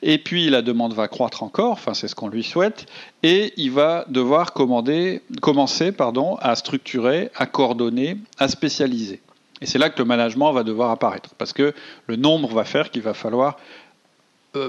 Et 0.00 0.16
puis 0.16 0.48
la 0.48 0.62
demande 0.62 0.94
va 0.94 1.06
croître 1.06 1.42
encore, 1.42 1.72
enfin 1.72 1.92
c'est 1.92 2.08
ce 2.08 2.14
qu'on 2.14 2.28
lui 2.28 2.42
souhaite, 2.42 2.86
et 3.22 3.52
il 3.58 3.72
va 3.72 4.06
devoir 4.08 4.54
commander, 4.54 5.20
commencer 5.42 5.92
à 6.40 6.56
structurer, 6.56 7.30
à 7.36 7.44
coordonner, 7.44 8.16
à 8.38 8.48
spécialiser. 8.48 9.20
Et 9.60 9.66
c'est 9.66 9.78
là 9.78 9.90
que 9.90 9.98
le 9.98 10.04
management 10.06 10.52
va 10.52 10.62
devoir 10.62 10.90
apparaître, 10.90 11.34
parce 11.36 11.52
que 11.52 11.74
le 12.06 12.16
nombre 12.16 12.54
va 12.54 12.64
faire 12.64 12.90
qu'il 12.90 13.02
va 13.02 13.14
falloir 13.14 13.58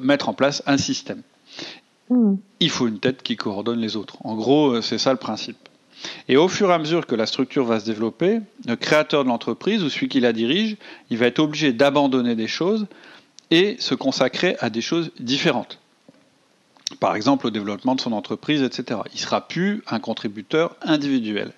mettre 0.02 0.30
en 0.30 0.34
place 0.34 0.64
un 0.66 0.78
système. 0.78 1.22
Hmm. 2.10 2.36
Il 2.60 2.70
faut 2.70 2.88
une 2.88 3.00
tête 3.00 3.22
qui 3.22 3.36
coordonne 3.36 3.80
les 3.80 3.96
autres. 3.96 4.18
En 4.24 4.36
gros, 4.36 4.76
euh, 4.76 4.82
c'est 4.82 4.98
ça 4.98 5.12
le 5.12 5.18
principe. 5.18 5.58
Et 6.28 6.38
au 6.38 6.48
fur 6.48 6.70
et 6.70 6.74
à 6.74 6.78
mesure 6.78 7.06
que 7.06 7.16
la 7.16 7.26
structure 7.26 7.66
va 7.66 7.80
se 7.80 7.86
développer, 7.86 8.40
le 8.68 8.76
créateur 8.76 9.24
de 9.24 9.30
l'entreprise 9.30 9.84
ou 9.84 9.90
celui 9.90 10.08
qui 10.08 10.20
la 10.20 10.32
dirige, 10.32 10.78
il 11.10 11.18
va 11.18 11.26
être 11.26 11.40
obligé 11.40 11.74
d'abandonner 11.74 12.36
des 12.36 12.48
choses 12.48 12.86
et 13.50 13.78
se 13.80 13.96
consacrer 13.96 14.56
à 14.60 14.70
des 14.70 14.82
choses 14.82 15.12
différentes. 15.20 15.80
Par 17.00 17.16
exemple, 17.16 17.48
au 17.48 17.50
développement 17.50 17.96
de 17.96 18.02
son 18.02 18.14
entreprise, 18.14 18.62
etc. 18.62 19.02
Il 19.12 19.16
ne 19.16 19.20
sera 19.20 19.48
plus 19.48 19.84
un 19.88 20.00
contributeur 20.00 20.76
individuel. 20.82 21.52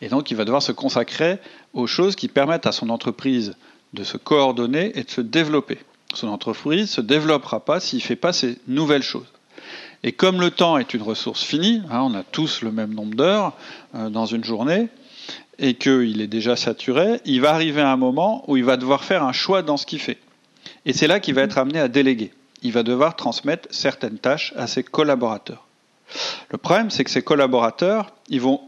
Et 0.00 0.08
donc, 0.08 0.30
il 0.30 0.36
va 0.36 0.44
devoir 0.44 0.62
se 0.62 0.72
consacrer 0.72 1.38
aux 1.74 1.86
choses 1.86 2.16
qui 2.16 2.28
permettent 2.28 2.66
à 2.66 2.72
son 2.72 2.88
entreprise 2.88 3.54
de 3.92 4.04
se 4.04 4.16
coordonner 4.16 4.98
et 4.98 5.04
de 5.04 5.10
se 5.10 5.20
développer. 5.20 5.78
Son 6.20 6.28
entreprise 6.28 6.90
se 6.90 7.00
développera 7.00 7.64
pas 7.64 7.80
s'il 7.80 8.00
ne 8.00 8.02
fait 8.02 8.14
pas 8.14 8.34
ces 8.34 8.58
nouvelles 8.68 9.02
choses. 9.02 9.32
Et 10.02 10.12
comme 10.12 10.38
le 10.38 10.50
temps 10.50 10.76
est 10.76 10.92
une 10.92 11.00
ressource 11.00 11.42
finie, 11.42 11.80
hein, 11.90 12.02
on 12.02 12.12
a 12.12 12.22
tous 12.22 12.60
le 12.60 12.70
même 12.70 12.92
nombre 12.92 13.14
d'heures 13.14 13.54
euh, 13.94 14.10
dans 14.10 14.26
une 14.26 14.44
journée, 14.44 14.88
et 15.58 15.74
qu'il 15.74 16.20
est 16.20 16.26
déjà 16.26 16.56
saturé, 16.56 17.22
il 17.24 17.40
va 17.40 17.54
arriver 17.54 17.80
à 17.80 17.90
un 17.90 17.96
moment 17.96 18.44
où 18.48 18.58
il 18.58 18.64
va 18.64 18.76
devoir 18.76 19.02
faire 19.02 19.22
un 19.22 19.32
choix 19.32 19.62
dans 19.62 19.78
ce 19.78 19.86
qu'il 19.86 19.98
fait. 19.98 20.18
Et 20.84 20.92
c'est 20.92 21.06
là 21.06 21.20
qu'il 21.20 21.32
va 21.32 21.40
être 21.40 21.56
amené 21.56 21.80
à 21.80 21.88
déléguer. 21.88 22.32
Il 22.62 22.72
va 22.72 22.82
devoir 22.82 23.16
transmettre 23.16 23.68
certaines 23.70 24.18
tâches 24.18 24.52
à 24.56 24.66
ses 24.66 24.82
collaborateurs. 24.82 25.66
Le 26.50 26.58
problème, 26.58 26.90
c'est 26.90 27.02
que 27.02 27.10
ces 27.10 27.22
collaborateurs, 27.22 28.12
ils 28.28 28.42
vont 28.42 28.60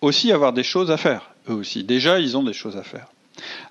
aussi 0.00 0.30
avoir 0.30 0.52
des 0.52 0.62
choses 0.62 0.92
à 0.92 0.96
faire. 0.96 1.30
Eux 1.48 1.54
aussi. 1.54 1.82
Déjà, 1.82 2.20
ils 2.20 2.36
ont 2.36 2.44
des 2.44 2.52
choses 2.52 2.76
à 2.76 2.84
faire. 2.84 3.08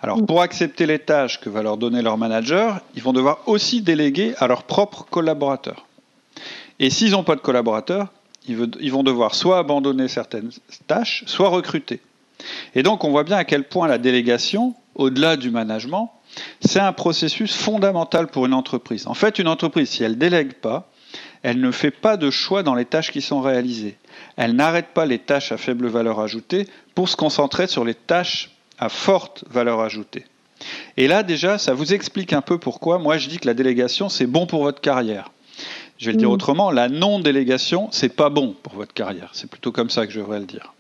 Alors, 0.01 0.25
pour 0.25 0.41
accepter 0.41 0.85
les 0.85 0.99
tâches 0.99 1.39
que 1.39 1.49
va 1.49 1.61
leur 1.61 1.77
donner 1.77 2.01
leur 2.01 2.17
manager, 2.17 2.81
ils 2.95 3.03
vont 3.03 3.13
devoir 3.13 3.39
aussi 3.45 3.81
déléguer 3.81 4.33
à 4.39 4.47
leurs 4.47 4.63
propres 4.63 5.05
collaborateurs. 5.09 5.85
Et 6.79 6.89
s'ils 6.89 7.11
n'ont 7.11 7.23
pas 7.23 7.35
de 7.35 7.41
collaborateurs, 7.41 8.07
ils 8.47 8.91
vont 8.91 9.03
devoir 9.03 9.35
soit 9.35 9.59
abandonner 9.59 10.07
certaines 10.07 10.51
tâches, 10.87 11.23
soit 11.27 11.49
recruter. 11.49 12.01
Et 12.73 12.83
donc 12.83 13.03
on 13.03 13.11
voit 13.11 13.23
bien 13.23 13.37
à 13.37 13.43
quel 13.43 13.63
point 13.63 13.87
la 13.87 13.99
délégation, 13.99 14.73
au-delà 14.95 15.37
du 15.37 15.51
management, 15.51 16.11
c'est 16.61 16.79
un 16.79 16.93
processus 16.93 17.55
fondamental 17.55 18.27
pour 18.27 18.45
une 18.45 18.53
entreprise. 18.53 19.05
En 19.07 19.13
fait, 19.13 19.37
une 19.37 19.47
entreprise, 19.47 19.89
si 19.89 20.03
elle 20.03 20.13
ne 20.13 20.17
délègue 20.17 20.53
pas, 20.53 20.89
elle 21.43 21.59
ne 21.59 21.71
fait 21.71 21.91
pas 21.91 22.17
de 22.17 22.29
choix 22.29 22.63
dans 22.63 22.75
les 22.75 22.85
tâches 22.85 23.11
qui 23.11 23.21
sont 23.21 23.41
réalisées. 23.41 23.97
Elle 24.37 24.53
n'arrête 24.53 24.87
pas 24.93 25.05
les 25.05 25.19
tâches 25.19 25.51
à 25.51 25.57
faible 25.57 25.87
valeur 25.87 26.19
ajoutée 26.19 26.67
pour 26.95 27.09
se 27.09 27.15
concentrer 27.15 27.67
sur 27.67 27.83
les 27.83 27.95
tâches 27.95 28.51
à 28.81 28.89
forte 28.89 29.45
valeur 29.49 29.79
ajoutée. 29.79 30.25
Et 30.97 31.07
là, 31.07 31.23
déjà, 31.23 31.57
ça 31.57 31.73
vous 31.73 31.93
explique 31.93 32.33
un 32.33 32.41
peu 32.41 32.57
pourquoi 32.57 32.97
moi 32.99 33.17
je 33.17 33.29
dis 33.29 33.37
que 33.37 33.47
la 33.47 33.53
délégation, 33.53 34.09
c'est 34.09 34.27
bon 34.27 34.45
pour 34.45 34.63
votre 34.63 34.81
carrière. 34.81 35.31
Je 35.97 36.07
vais 36.07 36.13
le 36.13 36.17
dire 36.17 36.29
mm. 36.29 36.33
autrement, 36.33 36.71
la 36.71 36.89
non-délégation, 36.89 37.87
c'est 37.91 38.15
pas 38.15 38.29
bon 38.29 38.55
pour 38.61 38.73
votre 38.73 38.93
carrière. 38.93 39.29
C'est 39.33 39.49
plutôt 39.49 39.71
comme 39.71 39.89
ça 39.89 40.05
que 40.05 40.11
je 40.11 40.19
devrais 40.19 40.39
le 40.39 40.45
dire. 40.45 40.73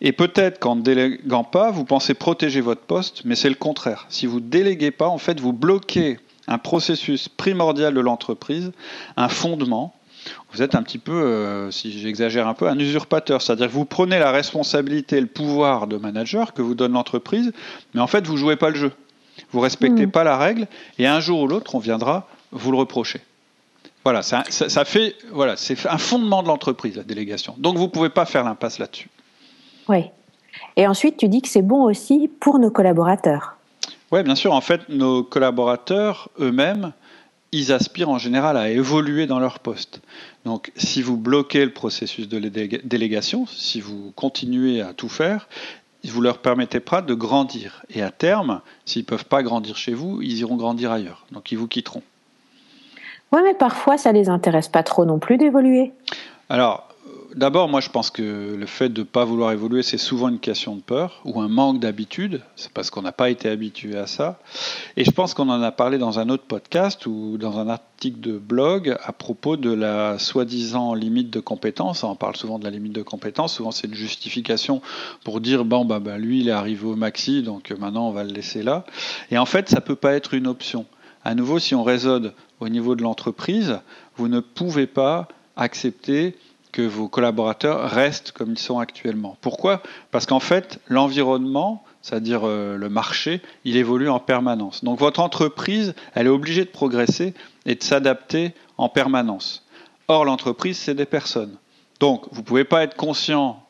Et 0.00 0.12
peut-être 0.12 0.58
qu'en 0.58 0.76
ne 0.76 0.82
déléguant 0.82 1.44
pas, 1.44 1.70
vous 1.70 1.84
pensez 1.84 2.14
protéger 2.14 2.60
votre 2.60 2.80
poste, 2.80 3.22
mais 3.24 3.34
c'est 3.34 3.48
le 3.48 3.54
contraire. 3.54 4.06
Si 4.08 4.26
vous 4.26 4.40
déléguez 4.40 4.90
pas, 4.90 5.08
en 5.08 5.18
fait, 5.18 5.40
vous 5.40 5.52
bloquez 5.52 6.18
un 6.48 6.58
processus 6.58 7.28
primordial 7.28 7.94
de 7.94 8.00
l'entreprise, 8.00 8.72
un 9.16 9.28
fondement. 9.28 9.94
Vous 10.52 10.62
êtes 10.62 10.74
un 10.74 10.82
petit 10.82 10.98
peu, 10.98 11.12
euh, 11.12 11.70
si 11.70 11.98
j'exagère 11.98 12.48
un 12.48 12.54
peu, 12.54 12.68
un 12.68 12.78
usurpateur. 12.78 13.42
C'est-à-dire 13.42 13.66
que 13.66 13.72
vous 13.72 13.84
prenez 13.84 14.18
la 14.18 14.30
responsabilité, 14.30 15.20
le 15.20 15.26
pouvoir 15.26 15.86
de 15.86 15.96
manager 15.96 16.52
que 16.52 16.62
vous 16.62 16.74
donne 16.74 16.92
l'entreprise, 16.92 17.52
mais 17.94 18.00
en 18.00 18.06
fait, 18.06 18.26
vous 18.26 18.36
jouez 18.36 18.56
pas 18.56 18.70
le 18.70 18.76
jeu. 18.76 18.92
Vous 19.52 19.60
respectez 19.60 20.06
mm. 20.06 20.10
pas 20.10 20.24
la 20.24 20.36
règle, 20.36 20.66
et 20.98 21.06
un 21.06 21.20
jour 21.20 21.40
ou 21.40 21.46
l'autre, 21.46 21.74
on 21.74 21.78
viendra 21.78 22.28
vous 22.50 22.70
le 22.70 22.78
reprocher. 22.78 23.20
Voilà, 24.04 24.22
ça, 24.22 24.42
fait, 24.84 25.16
voilà, 25.32 25.56
c'est 25.56 25.86
un 25.86 25.98
fondement 25.98 26.42
de 26.42 26.48
l'entreprise, 26.48 26.96
la 26.96 27.02
délégation. 27.02 27.54
Donc 27.58 27.76
vous 27.76 27.84
ne 27.84 27.90
pouvez 27.90 28.08
pas 28.08 28.24
faire 28.24 28.42
l'impasse 28.42 28.78
là-dessus. 28.78 29.10
Oui. 29.88 30.04
Et 30.76 30.86
ensuite, 30.86 31.18
tu 31.18 31.28
dis 31.28 31.42
que 31.42 31.48
c'est 31.48 31.62
bon 31.62 31.82
aussi 31.82 32.30
pour 32.40 32.58
nos 32.58 32.70
collaborateurs. 32.70 33.56
Oui, 34.10 34.22
bien 34.22 34.34
sûr. 34.34 34.52
En 34.52 34.60
fait, 34.60 34.88
nos 34.88 35.22
collaborateurs 35.22 36.30
eux-mêmes, 36.40 36.92
ils 37.52 37.72
aspirent 37.72 38.10
en 38.10 38.18
général 38.18 38.56
à 38.56 38.68
évoluer 38.68 39.26
dans 39.26 39.38
leur 39.38 39.58
poste. 39.58 40.00
Donc, 40.44 40.72
si 40.76 41.02
vous 41.02 41.16
bloquez 41.16 41.64
le 41.64 41.72
processus 41.72 42.28
de 42.28 42.38
délégation, 42.84 43.46
si 43.46 43.80
vous 43.80 44.12
continuez 44.14 44.82
à 44.82 44.92
tout 44.92 45.08
faire, 45.08 45.48
vous 46.04 46.20
leur 46.20 46.38
permettez 46.38 46.80
pas 46.80 47.02
de 47.02 47.14
grandir. 47.14 47.84
Et 47.90 48.02
à 48.02 48.10
terme, 48.10 48.60
s'ils 48.84 49.02
ne 49.02 49.06
peuvent 49.06 49.24
pas 49.24 49.42
grandir 49.42 49.76
chez 49.76 49.94
vous, 49.94 50.22
ils 50.22 50.38
iront 50.38 50.56
grandir 50.56 50.92
ailleurs. 50.92 51.26
Donc, 51.32 51.52
ils 51.52 51.58
vous 51.58 51.68
quitteront. 51.68 52.02
Oui, 53.32 53.40
mais 53.44 53.54
parfois, 53.54 53.98
ça 53.98 54.12
les 54.12 54.28
intéresse 54.28 54.68
pas 54.68 54.82
trop 54.82 55.04
non 55.04 55.18
plus 55.18 55.36
d'évoluer. 55.36 55.92
Alors, 56.48 56.87
d'abord, 57.38 57.68
moi, 57.68 57.80
je 57.80 57.88
pense 57.88 58.10
que 58.10 58.56
le 58.56 58.66
fait 58.66 58.88
de 58.88 59.00
ne 59.00 59.06
pas 59.06 59.24
vouloir 59.24 59.52
évoluer, 59.52 59.82
c'est 59.82 59.98
souvent 59.98 60.28
une 60.28 60.40
question 60.40 60.76
de 60.76 60.82
peur 60.82 61.20
ou 61.24 61.40
un 61.40 61.48
manque 61.48 61.80
d'habitude. 61.80 62.42
C'est 62.56 62.70
parce 62.72 62.90
qu'on 62.90 63.02
n'a 63.02 63.12
pas 63.12 63.30
été 63.30 63.48
habitué 63.48 63.96
à 63.96 64.06
ça. 64.06 64.40
Et 64.96 65.04
je 65.04 65.10
pense 65.10 65.34
qu'on 65.34 65.48
en 65.48 65.62
a 65.62 65.70
parlé 65.70 65.98
dans 65.98 66.18
un 66.18 66.28
autre 66.28 66.42
podcast 66.42 67.06
ou 67.06 67.38
dans 67.38 67.58
un 67.58 67.68
article 67.68 68.20
de 68.20 68.38
blog 68.38 68.96
à 69.02 69.12
propos 69.12 69.56
de 69.56 69.72
la 69.72 70.18
soi-disant 70.18 70.94
limite 70.94 71.30
de 71.30 71.40
compétence. 71.40 72.04
On 72.04 72.16
parle 72.16 72.36
souvent 72.36 72.58
de 72.58 72.64
la 72.64 72.70
limite 72.70 72.92
de 72.92 73.02
compétence. 73.02 73.54
Souvent, 73.54 73.70
c'est 73.70 73.86
une 73.86 73.94
justification 73.94 74.82
pour 75.24 75.40
dire 75.40 75.64
bon, 75.64 75.84
bah, 75.84 76.00
bah, 76.00 76.18
lui, 76.18 76.40
il 76.40 76.48
est 76.48 76.52
arrivé 76.52 76.86
au 76.86 76.96
maxi, 76.96 77.42
donc 77.42 77.70
maintenant, 77.78 78.08
on 78.08 78.12
va 78.12 78.24
le 78.24 78.32
laisser 78.32 78.62
là. 78.62 78.84
Et 79.30 79.38
en 79.38 79.46
fait, 79.46 79.68
ça 79.68 79.80
peut 79.80 79.96
pas 79.96 80.14
être 80.14 80.34
une 80.34 80.48
option. 80.48 80.86
À 81.24 81.34
nouveau, 81.34 81.58
si 81.58 81.74
on 81.74 81.84
raisonne 81.84 82.32
au 82.60 82.68
niveau 82.68 82.96
de 82.96 83.02
l'entreprise, 83.02 83.78
vous 84.16 84.28
ne 84.28 84.40
pouvez 84.40 84.86
pas 84.86 85.28
accepter 85.56 86.36
que 86.72 86.82
vos 86.82 87.08
collaborateurs 87.08 87.90
restent 87.90 88.32
comme 88.32 88.52
ils 88.52 88.58
sont 88.58 88.78
actuellement. 88.78 89.36
Pourquoi? 89.40 89.82
Parce 90.10 90.26
qu'en 90.26 90.40
fait, 90.40 90.80
l'environnement, 90.88 91.84
c'est-à-dire 92.02 92.42
euh, 92.44 92.76
le 92.76 92.88
marché, 92.88 93.40
il 93.64 93.76
évolue 93.76 94.08
en 94.08 94.20
permanence. 94.20 94.84
Donc 94.84 94.98
votre 94.98 95.20
entreprise, 95.20 95.94
elle 96.14 96.26
est 96.26 96.30
obligée 96.30 96.64
de 96.64 96.70
progresser 96.70 97.34
et 97.66 97.74
de 97.74 97.82
s'adapter 97.82 98.54
en 98.76 98.88
permanence. 98.88 99.66
Or, 100.08 100.24
l'entreprise, 100.24 100.78
c'est 100.78 100.94
des 100.94 101.06
personnes. 101.06 101.56
Donc, 102.00 102.26
vous 102.30 102.40
ne 102.40 102.46
pouvez 102.46 102.64
pas 102.64 102.82
être 102.82 102.96
conscient 102.96 103.62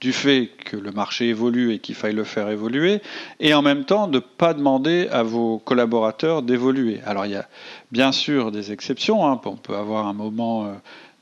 du 0.00 0.12
fait 0.12 0.50
que 0.64 0.76
le 0.76 0.92
marché 0.92 1.28
évolue 1.28 1.72
et 1.72 1.78
qu'il 1.78 1.94
faille 1.94 2.14
le 2.14 2.24
faire 2.24 2.50
évoluer, 2.50 3.00
et 3.40 3.54
en 3.54 3.62
même 3.62 3.84
temps 3.84 4.08
de 4.08 4.16
ne 4.16 4.20
pas 4.20 4.52
demander 4.52 5.08
à 5.10 5.22
vos 5.22 5.58
collaborateurs 5.58 6.42
d'évoluer. 6.42 7.00
Alors 7.06 7.24
il 7.24 7.32
y 7.32 7.36
a 7.36 7.48
bien 7.92 8.12
sûr 8.12 8.52
des 8.52 8.72
exceptions, 8.72 9.26
hein. 9.26 9.40
on 9.44 9.56
peut 9.56 9.74
avoir 9.74 10.06
un 10.06 10.12
moment 10.12 10.66
euh, 10.66 10.72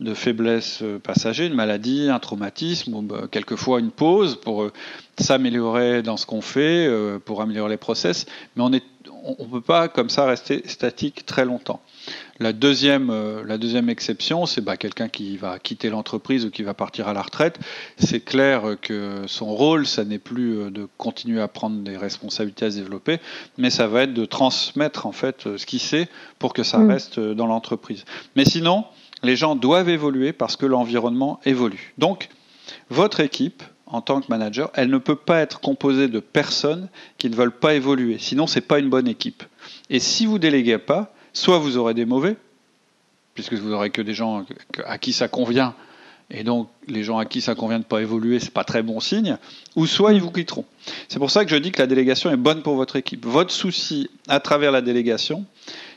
de 0.00 0.14
faiblesse 0.14 0.80
euh, 0.82 0.98
passager, 0.98 1.46
une 1.46 1.54
maladie, 1.54 2.08
un 2.10 2.18
traumatisme, 2.18 2.94
ou 2.94 3.02
bah, 3.02 3.28
quelquefois 3.30 3.80
une 3.80 3.90
pause 3.90 4.36
pour 4.40 4.62
euh, 4.62 4.72
s'améliorer 5.18 6.02
dans 6.02 6.16
ce 6.16 6.26
qu'on 6.26 6.40
fait, 6.40 6.90
pour 7.24 7.40
améliorer 7.40 7.70
les 7.70 7.76
process, 7.76 8.26
mais 8.56 8.62
on 8.62 8.70
ne 8.70 8.80
on 9.24 9.46
peut 9.46 9.60
pas 9.60 9.88
comme 9.88 10.10
ça 10.10 10.26
rester 10.26 10.62
statique 10.66 11.24
très 11.24 11.44
longtemps. 11.44 11.80
La 12.40 12.52
deuxième, 12.52 13.10
euh, 13.10 13.42
la 13.46 13.58
deuxième 13.58 13.88
exception, 13.88 14.44
c'est 14.44 14.60
bah, 14.60 14.76
quelqu'un 14.76 15.08
qui 15.08 15.36
va 15.36 15.58
quitter 15.58 15.88
l'entreprise 15.88 16.44
ou 16.44 16.50
qui 16.50 16.62
va 16.62 16.74
partir 16.74 17.08
à 17.08 17.12
la 17.12 17.22
retraite. 17.22 17.58
C'est 17.96 18.20
clair 18.20 18.76
que 18.80 19.22
son 19.26 19.46
rôle, 19.46 19.86
ça 19.86 20.04
n'est 20.04 20.18
plus 20.18 20.58
euh, 20.58 20.70
de 20.70 20.88
continuer 20.98 21.40
à 21.40 21.48
prendre 21.48 21.76
des 21.82 21.96
responsabilités 21.96 22.66
à 22.66 22.70
se 22.70 22.76
développer, 22.76 23.18
mais 23.56 23.70
ça 23.70 23.86
va 23.86 24.02
être 24.02 24.14
de 24.14 24.24
transmettre 24.24 25.06
en 25.06 25.12
fait 25.12 25.46
euh, 25.46 25.58
ce 25.58 25.64
qu'il 25.64 25.80
sait 25.80 26.08
pour 26.38 26.52
que 26.52 26.62
ça 26.62 26.78
mm. 26.78 26.90
reste 26.90 27.20
dans 27.20 27.46
l'entreprise. 27.46 28.04
Mais 28.36 28.44
sinon, 28.44 28.84
les 29.23 29.37
gens 29.37 29.56
doivent 29.56 29.88
évoluer 29.88 30.33
parce 30.33 30.56
que 30.56 30.66
l'environnement 30.66 31.40
évolue. 31.44 31.94
Donc, 31.99 32.28
votre 32.90 33.21
équipe, 33.21 33.62
en 33.87 34.00
tant 34.00 34.21
que 34.21 34.26
manager, 34.28 34.71
elle 34.75 34.90
ne 34.90 34.99
peut 34.99 35.16
pas 35.16 35.40
être 35.40 35.61
composée 35.61 36.09
de 36.09 36.21
personnes 36.21 36.88
qui 37.18 37.30
ne 37.30 37.37
veulent 37.37 37.52
pas 37.52 37.75
évoluer. 37.75 38.18
Sinon, 38.18 38.47
ce 38.47 38.56
n'est 38.56 38.64
pas 38.64 38.78
une 38.78 38.88
bonne 38.88 39.09
équipe. 39.09 39.44
Et 39.90 40.00
si 40.00 40.26
vous 40.26 40.38
déléguez 40.38 40.78
pas, 40.78 41.14
soit 41.33 41.59
vous 41.59 41.76
aurez 41.76 41.94
des 41.94 42.04
mauvais, 42.04 42.37
puisque 43.35 43.54
vous 43.54 43.73
aurez 43.73 43.90
que 43.90 44.02
des 44.02 44.14
gens 44.14 44.44
à 44.85 44.99
qui 44.99 45.12
ça 45.12 45.28
convient, 45.28 45.75
et 46.30 46.42
donc 46.42 46.68
les 46.88 47.04
gens 47.04 47.18
à 47.18 47.26
qui 47.26 47.40
ça 47.40 47.54
convient 47.54 47.78
de 47.78 47.85
ne 47.85 47.88
pas 47.88 48.00
évoluer, 48.00 48.40
c'est 48.40 48.52
pas 48.52 48.64
très 48.64 48.83
bon 48.83 49.00
signe, 49.00 49.37
ou 49.76 49.87
soit 49.87 50.12
ils 50.12 50.21
vous 50.21 50.30
quitteront. 50.30 50.64
C'est 51.09 51.18
pour 51.18 51.30
ça 51.30 51.44
que 51.44 51.50
je 51.50 51.56
dis 51.56 51.71
que 51.71 51.80
la 51.80 51.87
délégation 51.87 52.30
est 52.30 52.37
bonne 52.37 52.62
pour 52.62 52.76
votre 52.76 52.97
équipe. 52.97 53.26
Votre 53.26 53.52
souci 53.52 54.09
à 54.28 54.40
travers 54.40 54.73
la 54.73 54.80
délégation, 54.80 55.44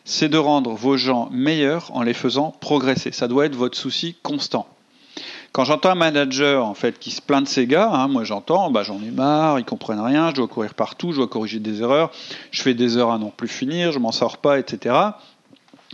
c'est 0.08 0.30
de 0.30 0.38
rendre 0.38 0.72
vos 0.72 0.96
gens 0.96 1.28
meilleurs 1.32 1.92
en 1.94 2.02
les 2.02 2.14
faisant 2.14 2.56
progresser. 2.62 3.12
Ça 3.12 3.28
doit 3.28 3.46
être 3.46 3.56
votre 3.56 3.78
souci 3.78 4.16
constant. 4.24 4.66
Quand 5.52 5.66
j'entends 5.66 5.90
un 5.90 5.96
manager 5.96 6.66
en 6.66 6.74
fait 6.74 6.98
qui 6.98 7.12
se 7.12 7.22
plaint 7.22 7.44
de 7.44 7.48
ses 7.48 7.68
gars, 7.68 7.90
hein, 7.92 8.08
moi 8.08 8.24
j'entends, 8.24 8.72
bah, 8.72 8.84
j'en 8.84 9.02
ai 9.02 9.12
marre, 9.12 9.60
ils 9.60 9.66
comprennent 9.66 10.00
rien, 10.00 10.30
je 10.30 10.36
dois 10.36 10.48
courir 10.48 10.76
partout, 10.76 11.12
je 11.12 11.18
dois 11.18 11.28
corriger 11.28 11.60
des 11.60 11.82
erreurs, 11.82 12.12
je 12.52 12.62
fais 12.62 12.74
des 12.74 12.96
heures 12.96 13.12
à 13.12 13.18
non 13.18 13.32
plus 13.36 13.50
finir, 13.50 13.92
je 13.92 14.00
m'en 14.00 14.14
sors 14.14 14.38
pas, 14.38 14.60
etc. 14.60 14.96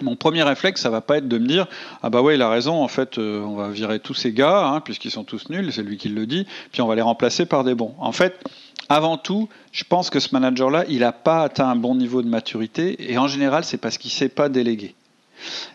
Mon 0.01 0.15
premier 0.15 0.43
réflexe, 0.43 0.81
ça 0.81 0.89
va 0.89 1.01
pas 1.01 1.17
être 1.17 1.27
de 1.27 1.37
me 1.39 1.47
dire 1.47 1.67
ah 2.03 2.09
bah 2.09 2.21
ouais 2.21 2.35
il 2.35 2.41
a 2.41 2.49
raison 2.49 2.83
en 2.83 2.87
fait 2.87 3.17
euh, 3.17 3.41
on 3.41 3.55
va 3.55 3.69
virer 3.69 3.99
tous 3.99 4.15
ces 4.15 4.33
gars 4.33 4.65
hein, 4.65 4.81
puisqu'ils 4.81 5.11
sont 5.11 5.23
tous 5.23 5.49
nuls 5.49 5.71
c'est 5.71 5.83
lui 5.83 5.97
qui 5.97 6.09
le 6.09 6.25
dit 6.25 6.47
puis 6.71 6.81
on 6.81 6.87
va 6.87 6.95
les 6.95 7.01
remplacer 7.01 7.45
par 7.45 7.63
des 7.63 7.73
bons. 7.73 7.95
En 7.99 8.11
fait 8.11 8.43
avant 8.89 9.17
tout 9.17 9.49
je 9.71 9.83
pense 9.83 10.09
que 10.09 10.19
ce 10.19 10.29
manager 10.33 10.69
là 10.69 10.85
il 10.89 10.99
n'a 10.99 11.11
pas 11.11 11.43
atteint 11.43 11.67
un 11.67 11.75
bon 11.75 11.95
niveau 11.95 12.21
de 12.21 12.27
maturité 12.27 13.11
et 13.11 13.17
en 13.17 13.27
général 13.27 13.63
c'est 13.63 13.77
parce 13.77 13.97
qu'il 13.97 14.11
sait 14.11 14.29
pas 14.29 14.49
déléguer. 14.49 14.95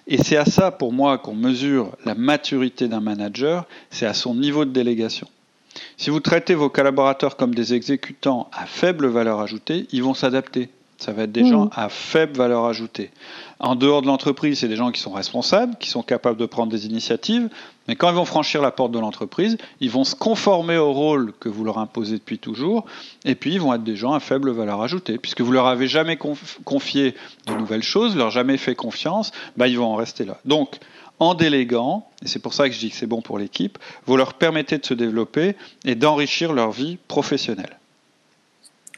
Et 0.07 0.19
c'est 0.19 0.37
à 0.37 0.45
ça, 0.45 0.71
pour 0.71 0.93
moi, 0.93 1.19
qu'on 1.19 1.35
mesure 1.35 1.97
la 2.05 2.15
maturité 2.15 2.89
d'un 2.89 3.01
manager, 3.01 3.67
c'est 3.91 4.07
à 4.07 4.15
son 4.15 4.35
niveau 4.35 4.65
de 4.65 4.71
délégation. 4.71 5.29
Si 5.97 6.11
vous 6.11 6.21
traitez 6.21 6.55
vos 6.55 6.71
collaborateurs 6.71 7.37
comme 7.37 7.55
des 7.55 7.75
exécutants 7.75 8.49
à 8.53 8.67
faible 8.67 9.07
valeur 9.07 9.41
ajoutée, 9.41 9.87
ils 9.93 10.03
vont 10.03 10.15
s'adapter. 10.15 10.71
Ça 10.99 11.13
va 11.13 11.23
être 11.23 11.33
des 11.33 11.47
gens 11.47 11.71
à 11.77 11.89
faible 11.89 12.37
valeur 12.37 12.65
ajoutée. 12.65 13.13
En 13.61 13.77
dehors 13.77 14.03
de 14.03 14.09
l'entreprise, 14.09 14.59
c'est 14.59 14.69
des 14.69 14.75
gens 14.75 14.91
qui 14.91 15.01
sont 15.01 15.13
responsables, 15.13 15.77
qui 15.79 15.89
sont 15.89 16.03
capables 16.03 16.37
de 16.37 16.47
prendre 16.47 16.73
des 16.73 16.87
initiatives, 16.87 17.49
mais 17.87 17.95
quand 17.95 18.09
ils 18.11 18.17
vont 18.17 18.25
franchir 18.25 18.61
la 18.63 18.73
porte 18.73 18.91
de 18.91 18.99
l'entreprise, 18.99 19.59
ils 19.81 19.91
vont 19.91 20.03
se 20.03 20.17
conformer 20.17 20.77
au 20.77 20.93
rôle 20.93 21.33
que 21.39 21.49
vous 21.49 21.63
leur 21.63 21.79
imposez 21.79 22.19
depuis 22.19 22.41
toujours, 22.41 22.85
et 23.25 23.37
puis 23.37 23.55
ils 23.55 23.61
vont 23.61 23.73
être 23.75 23.85
des 23.85 23.95
gens 23.95 24.13
à 24.13 24.19
faible 24.19 24.51
valeur 24.51 24.83
ajoutée, 24.83 25.19
puisque 25.19 25.41
vous 25.41 25.53
leur 25.53 25.69
avez 25.69 25.87
jamais 25.87 26.19
confié 26.65 27.15
de 27.47 27.55
nouvelles 27.55 27.85
choses, 27.85 28.17
leur 28.17 28.31
jamais 28.31 28.57
fait 28.57 28.75
confiance, 28.75 29.31
bah, 29.57 29.69
ils 29.69 29.79
vont 29.79 29.87
en 29.93 29.97
rester 29.97 30.25
là. 30.25 30.39
Donc, 30.47 30.79
en 31.21 31.35
déléguant, 31.35 32.09
et 32.25 32.29
c'est 32.29 32.41
pour 32.41 32.55
ça 32.55 32.69
que 32.69 32.75
je 32.75 32.81
dis 32.81 32.91
que 32.91 32.97
c'est 32.97 33.07
bon 33.07 33.23
pour 33.23 33.39
l'équipe, 33.39 33.79
vous 34.07 34.17
leur 34.17 34.35
permettez 34.35 34.79
de 34.79 34.87
se 34.87 34.95
développer 34.95 35.55
et 35.85 35.95
d'enrichir 35.95 36.53
leur 36.53 36.73
vie 36.73 36.99
professionnelle. 37.07 37.79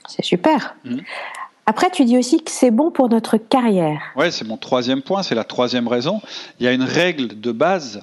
C'est 0.08 0.24
super. 0.24 0.76
Mmh. 0.84 0.98
Après, 1.70 1.88
tu 1.88 2.04
dis 2.04 2.18
aussi 2.18 2.42
que 2.42 2.50
c'est 2.50 2.72
bon 2.72 2.90
pour 2.90 3.08
notre 3.08 3.36
carrière. 3.36 4.00
Oui, 4.16 4.32
c'est 4.32 4.44
mon 4.44 4.56
troisième 4.56 5.02
point, 5.02 5.22
c'est 5.22 5.36
la 5.36 5.44
troisième 5.44 5.86
raison. 5.86 6.20
Il 6.58 6.66
y 6.66 6.68
a 6.68 6.72
une 6.72 6.82
règle 6.82 7.40
de 7.40 7.52
base 7.52 8.02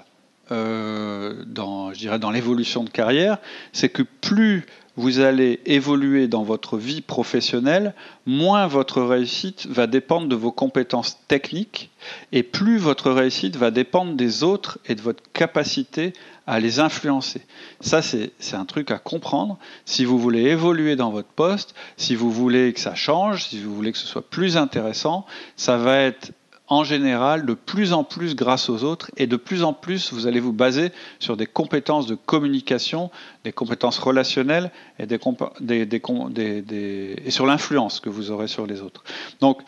euh, 0.54 1.44
dans, 1.46 1.92
dans 2.18 2.32
l'évolution 2.32 2.86
de 2.86 2.90
carrière, 2.90 3.40
c'est 3.74 3.90
que 3.90 4.04
plus 4.04 4.66
vous 4.96 5.20
allez 5.20 5.60
évoluer 5.66 6.30
dans 6.30 6.44
votre 6.44 6.78
vie 6.78 7.02
professionnelle, 7.02 7.94
moins 8.26 8.68
votre 8.68 9.02
réussite 9.02 9.68
va 9.68 9.86
dépendre 9.86 10.30
de 10.30 10.36
vos 10.36 10.54
compétences 10.54 11.20
techniques 11.28 11.92
et 12.32 12.44
plus 12.44 12.78
votre 12.78 13.12
réussite 13.12 13.58
va 13.58 13.70
dépendre 13.70 14.14
des 14.14 14.44
autres 14.44 14.80
et 14.86 14.96
de 14.96 15.02
votre 15.02 15.24
capacité 15.34 16.14
à 16.48 16.60
les 16.62 16.80
influencer. 16.80 17.42
Ça, 17.82 18.02
c'est 18.02 18.32
un 18.54 18.66
truc 18.66 18.90
à 18.90 18.98
comprendre. 18.98 19.60
Si 19.86 20.06
vous 20.06 20.18
voulez 20.18 20.44
évoluer 20.44 20.96
dans 20.96 21.12
votre 21.12 21.28
poste, 21.28 21.76
si 21.98 22.16
vous 22.16 22.32
voulez 22.32 22.74
que 22.74 22.80
ça 22.80 22.96
change, 22.96 23.50
si 23.50 23.62
vous 23.62 23.76
voulez 23.76 23.92
que 23.92 23.98
ce 23.98 24.08
soit 24.08 24.28
plus 24.28 24.56
intéressant, 24.56 25.26
ça 25.58 25.78
va 25.78 25.98
être 25.98 26.32
en 26.70 26.84
général 26.84 27.46
de 27.46 27.54
plus 27.54 27.94
en 27.94 28.04
plus 28.04 28.36
grâce 28.36 28.70
aux 28.70 28.84
autres 28.84 29.10
et 29.16 29.26
de 29.28 29.38
plus 29.38 29.64
en 29.64 29.74
plus 29.74 30.12
vous 30.12 30.28
allez 30.28 30.42
vous 30.42 30.52
baser 30.52 30.92
sur 31.20 31.38
des 31.38 31.46
compétences 31.46 32.08
de 32.08 32.16
communication, 32.16 33.10
des 33.46 33.54
compétences 33.54 34.00
relationnelles 34.00 34.72
et, 35.00 35.06
des, 35.06 35.20
des, 35.62 35.86
des, 35.86 37.16
et 37.26 37.32
sur 37.32 37.46
l'influence 37.46 38.02
que 38.02 38.10
vous 38.10 38.32
aurez 38.32 38.48
sur 38.48 38.68
les 38.68 38.82
autres. 38.82 39.04
Donc 39.40 39.62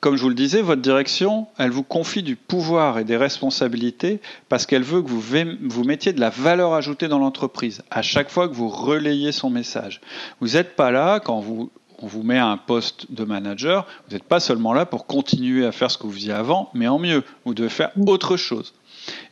comme 0.00 0.16
je 0.16 0.22
vous 0.22 0.28
le 0.28 0.34
disais, 0.34 0.62
votre 0.62 0.82
direction, 0.82 1.48
elle 1.58 1.70
vous 1.70 1.82
confie 1.82 2.22
du 2.22 2.36
pouvoir 2.36 2.98
et 2.98 3.04
des 3.04 3.16
responsabilités 3.16 4.20
parce 4.48 4.66
qu'elle 4.66 4.82
veut 4.82 5.02
que 5.02 5.08
vous, 5.08 5.22
vous 5.62 5.84
mettiez 5.84 6.12
de 6.12 6.20
la 6.20 6.30
valeur 6.30 6.74
ajoutée 6.74 7.08
dans 7.08 7.18
l'entreprise 7.18 7.82
à 7.90 8.02
chaque 8.02 8.30
fois 8.30 8.48
que 8.48 8.54
vous 8.54 8.68
relayez 8.68 9.32
son 9.32 9.50
message. 9.50 10.00
Vous 10.40 10.50
n'êtes 10.50 10.76
pas 10.76 10.90
là 10.90 11.20
quand 11.20 11.40
vous 11.40 11.70
on 12.00 12.06
vous 12.06 12.22
met 12.22 12.38
à 12.38 12.46
un 12.46 12.56
poste 12.56 13.10
de 13.10 13.24
manager, 13.24 13.86
vous 14.06 14.14
n'êtes 14.14 14.24
pas 14.24 14.38
seulement 14.40 14.72
là 14.72 14.86
pour 14.86 15.06
continuer 15.06 15.66
à 15.66 15.72
faire 15.72 15.90
ce 15.90 15.98
que 15.98 16.04
vous 16.04 16.12
faisiez 16.12 16.32
avant, 16.32 16.70
mais 16.72 16.86
en 16.86 17.00
mieux. 17.00 17.24
Vous 17.44 17.54
devez 17.54 17.68
faire 17.68 17.90
autre 18.06 18.36
chose. 18.36 18.74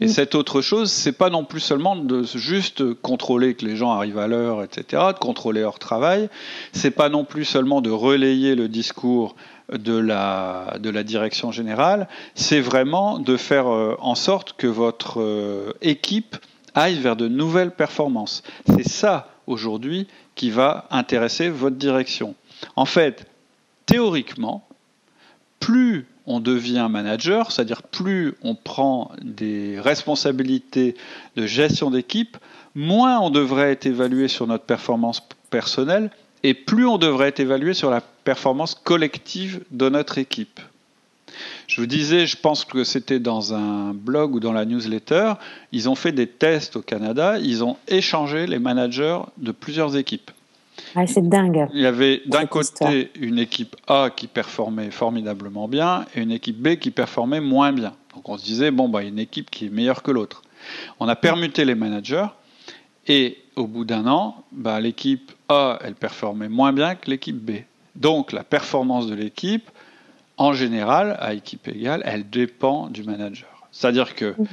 Et 0.00 0.08
cette 0.08 0.34
autre 0.34 0.62
chose, 0.62 0.90
c'est 0.90 1.12
pas 1.12 1.30
non 1.30 1.44
plus 1.44 1.60
seulement 1.60 1.96
de 1.96 2.22
juste 2.22 2.94
contrôler 2.94 3.54
que 3.54 3.64
les 3.64 3.76
gens 3.76 3.92
arrivent 3.92 4.18
à 4.18 4.26
l'heure, 4.26 4.62
etc., 4.62 5.02
de 5.12 5.18
contrôler 5.18 5.60
leur 5.60 5.78
travail. 5.78 6.28
C'est 6.72 6.90
pas 6.90 7.08
non 7.08 7.24
plus 7.24 7.44
seulement 7.44 7.80
de 7.80 7.90
relayer 7.90 8.54
le 8.54 8.68
discours 8.68 9.36
de 9.72 9.96
la, 9.96 10.76
de 10.80 10.90
la 10.90 11.02
direction 11.02 11.50
générale. 11.52 12.08
C'est 12.34 12.60
vraiment 12.60 13.18
de 13.18 13.36
faire 13.36 13.68
euh, 13.68 13.96
en 14.00 14.14
sorte 14.14 14.54
que 14.54 14.66
votre 14.66 15.20
euh, 15.20 15.72
équipe 15.82 16.36
aille 16.74 16.98
vers 16.98 17.16
de 17.16 17.28
nouvelles 17.28 17.72
performances. 17.72 18.42
C'est 18.66 18.88
ça 18.88 19.30
aujourd'hui 19.46 20.06
qui 20.34 20.50
va 20.50 20.86
intéresser 20.90 21.48
votre 21.48 21.76
direction. 21.76 22.34
En 22.76 22.84
fait, 22.84 23.26
théoriquement, 23.86 24.66
plus 25.60 26.06
on 26.26 26.40
devient 26.40 26.88
manager, 26.90 27.52
c'est-à-dire 27.52 27.82
plus 27.82 28.34
on 28.42 28.54
prend 28.54 29.12
des 29.22 29.80
responsabilités 29.80 30.96
de 31.36 31.46
gestion 31.46 31.90
d'équipe, 31.90 32.36
moins 32.74 33.20
on 33.20 33.30
devrait 33.30 33.72
être 33.72 33.86
évalué 33.86 34.28
sur 34.28 34.46
notre 34.46 34.64
performance 34.64 35.22
personnelle 35.50 36.10
et 36.46 36.54
plus 36.54 36.86
on 36.86 36.96
devrait 36.96 37.26
être 37.26 37.40
évalué 37.40 37.74
sur 37.74 37.90
la 37.90 38.00
performance 38.00 38.76
collective 38.76 39.64
de 39.72 39.88
notre 39.88 40.18
équipe. 40.18 40.60
Je 41.66 41.80
vous 41.80 41.88
disais, 41.88 42.24
je 42.24 42.36
pense 42.36 42.64
que 42.64 42.84
c'était 42.84 43.18
dans 43.18 43.52
un 43.52 43.92
blog 43.92 44.36
ou 44.36 44.38
dans 44.38 44.52
la 44.52 44.64
newsletter, 44.64 45.32
ils 45.72 45.88
ont 45.88 45.96
fait 45.96 46.12
des 46.12 46.28
tests 46.28 46.76
au 46.76 46.82
Canada, 46.82 47.36
ils 47.40 47.64
ont 47.64 47.76
échangé 47.88 48.46
les 48.46 48.60
managers 48.60 49.18
de 49.38 49.50
plusieurs 49.50 49.96
équipes. 49.96 50.30
Ah, 50.94 51.04
c'est 51.08 51.28
dingue. 51.28 51.66
Il 51.74 51.80
y 51.80 51.86
avait 51.86 52.22
d'un 52.26 52.46
côté 52.46 53.10
une 53.20 53.40
équipe 53.40 53.74
A 53.88 54.10
qui 54.14 54.28
performait 54.28 54.92
formidablement 54.92 55.66
bien 55.66 56.04
et 56.14 56.20
une 56.20 56.30
équipe 56.30 56.58
B 56.58 56.76
qui 56.76 56.92
performait 56.92 57.40
moins 57.40 57.72
bien. 57.72 57.92
Donc 58.14 58.28
on 58.28 58.38
se 58.38 58.44
disait, 58.44 58.70
bon, 58.70 58.88
bah, 58.88 59.02
il 59.02 59.06
y 59.06 59.08
a 59.08 59.10
une 59.10 59.18
équipe 59.18 59.50
qui 59.50 59.66
est 59.66 59.70
meilleure 59.70 60.04
que 60.04 60.12
l'autre. 60.12 60.42
On 61.00 61.08
a 61.08 61.16
permuté 61.16 61.64
les 61.64 61.74
managers 61.74 62.26
et 63.08 63.36
au 63.56 63.66
bout 63.66 63.84
d'un 63.84 64.06
an, 64.06 64.44
bah, 64.52 64.80
l'équipe 64.80 65.32
A, 65.48 65.78
elle 65.82 65.94
performait 65.94 66.48
moins 66.48 66.72
bien 66.72 66.94
que 66.94 67.10
l'équipe 67.10 67.36
B. 67.36 67.62
Donc 67.96 68.32
la 68.32 68.44
performance 68.44 69.06
de 69.06 69.14
l'équipe, 69.14 69.70
en 70.36 70.52
général, 70.52 71.16
à 71.18 71.32
équipe 71.32 71.66
égale, 71.66 72.02
elle 72.04 72.28
dépend 72.28 72.88
du 72.88 73.02
manager. 73.02 73.48
C'est-à-dire 73.72 74.14
que, 74.14 74.34
mhm. 74.38 74.46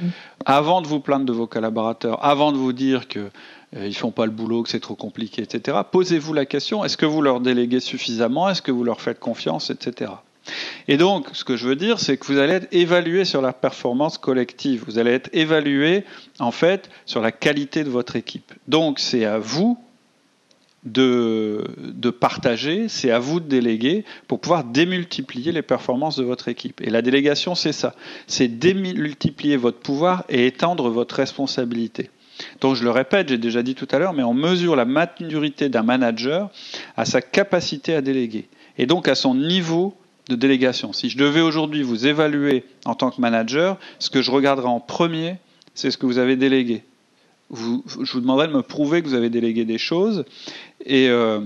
avant 0.44 0.82
de 0.82 0.86
vous 0.86 1.00
plaindre 1.00 1.24
de 1.24 1.32
vos 1.32 1.46
collaborateurs, 1.46 2.24
avant 2.24 2.52
de 2.52 2.56
vous 2.56 2.72
dire 2.72 3.08
que 3.08 3.30
euh, 3.76 3.86
ils 3.86 3.94
font 3.94 4.10
pas 4.10 4.26
le 4.26 4.32
boulot, 4.32 4.62
que 4.62 4.68
c'est 4.68 4.80
trop 4.80 4.96
compliqué, 4.96 5.42
etc. 5.42 5.78
Posez-vous 5.90 6.32
la 6.32 6.46
question 6.46 6.84
est-ce 6.84 6.96
que 6.96 7.06
vous 7.06 7.22
leur 7.22 7.40
déléguez 7.40 7.80
suffisamment? 7.80 8.48
Est-ce 8.48 8.62
que 8.62 8.72
vous 8.72 8.84
leur 8.84 9.00
faites 9.00 9.20
confiance, 9.20 9.70
etc. 9.70 10.12
Et 10.88 10.96
donc, 10.96 11.28
ce 11.32 11.44
que 11.44 11.56
je 11.56 11.66
veux 11.66 11.76
dire, 11.76 11.98
c'est 11.98 12.16
que 12.16 12.26
vous 12.26 12.38
allez 12.38 12.54
être 12.54 12.68
évalué 12.72 13.24
sur 13.24 13.40
la 13.40 13.52
performance 13.52 14.18
collective. 14.18 14.84
Vous 14.86 14.98
allez 14.98 15.12
être 15.12 15.30
évalué, 15.32 16.04
en 16.38 16.50
fait, 16.50 16.90
sur 17.06 17.20
la 17.20 17.32
qualité 17.32 17.84
de 17.84 17.90
votre 17.90 18.16
équipe. 18.16 18.52
Donc, 18.68 18.98
c'est 18.98 19.24
à 19.24 19.38
vous 19.38 19.78
de, 20.84 21.64
de 21.78 22.10
partager, 22.10 22.88
c'est 22.88 23.10
à 23.10 23.18
vous 23.18 23.40
de 23.40 23.48
déléguer 23.48 24.04
pour 24.28 24.40
pouvoir 24.40 24.64
démultiplier 24.64 25.50
les 25.50 25.62
performances 25.62 26.16
de 26.16 26.24
votre 26.24 26.48
équipe. 26.48 26.82
Et 26.82 26.90
la 26.90 27.00
délégation, 27.00 27.54
c'est 27.54 27.72
ça. 27.72 27.94
C'est 28.26 28.48
démultiplier 28.48 29.56
votre 29.56 29.78
pouvoir 29.78 30.24
et 30.28 30.46
étendre 30.46 30.90
votre 30.90 31.16
responsabilité. 31.16 32.10
Donc 32.60 32.74
je 32.74 32.84
le 32.84 32.90
répète, 32.90 33.28
j'ai 33.28 33.38
déjà 33.38 33.62
dit 33.62 33.74
tout 33.74 33.88
à 33.90 33.98
l'heure, 33.98 34.12
mais 34.12 34.22
on 34.24 34.34
mesure 34.34 34.76
la 34.76 34.84
maturité 34.84 35.68
d'un 35.68 35.82
manager 35.82 36.50
à 36.96 37.04
sa 37.04 37.22
capacité 37.22 37.94
à 37.94 38.00
déléguer 38.00 38.48
et 38.76 38.86
donc 38.86 39.08
à 39.08 39.14
son 39.14 39.34
niveau 39.34 39.94
de 40.28 40.36
délégation. 40.36 40.92
Si 40.92 41.10
je 41.10 41.18
devais 41.18 41.40
aujourd'hui 41.40 41.82
vous 41.82 42.06
évaluer 42.06 42.64
en 42.84 42.94
tant 42.94 43.10
que 43.10 43.20
manager, 43.20 43.78
ce 43.98 44.10
que 44.10 44.22
je 44.22 44.30
regarderai 44.30 44.68
en 44.68 44.80
premier, 44.80 45.36
c'est 45.74 45.90
ce 45.90 45.98
que 45.98 46.06
vous 46.06 46.18
avez 46.18 46.36
délégué. 46.36 46.82
je 47.52 48.12
vous 48.12 48.20
demanderai 48.20 48.48
de 48.48 48.52
me 48.52 48.62
prouver 48.62 49.02
que 49.02 49.08
vous 49.08 49.14
avez 49.14 49.30
délégué 49.30 49.64
des 49.64 49.78
choses 49.78 50.24
et 50.84 51.08
euh, 51.08 51.40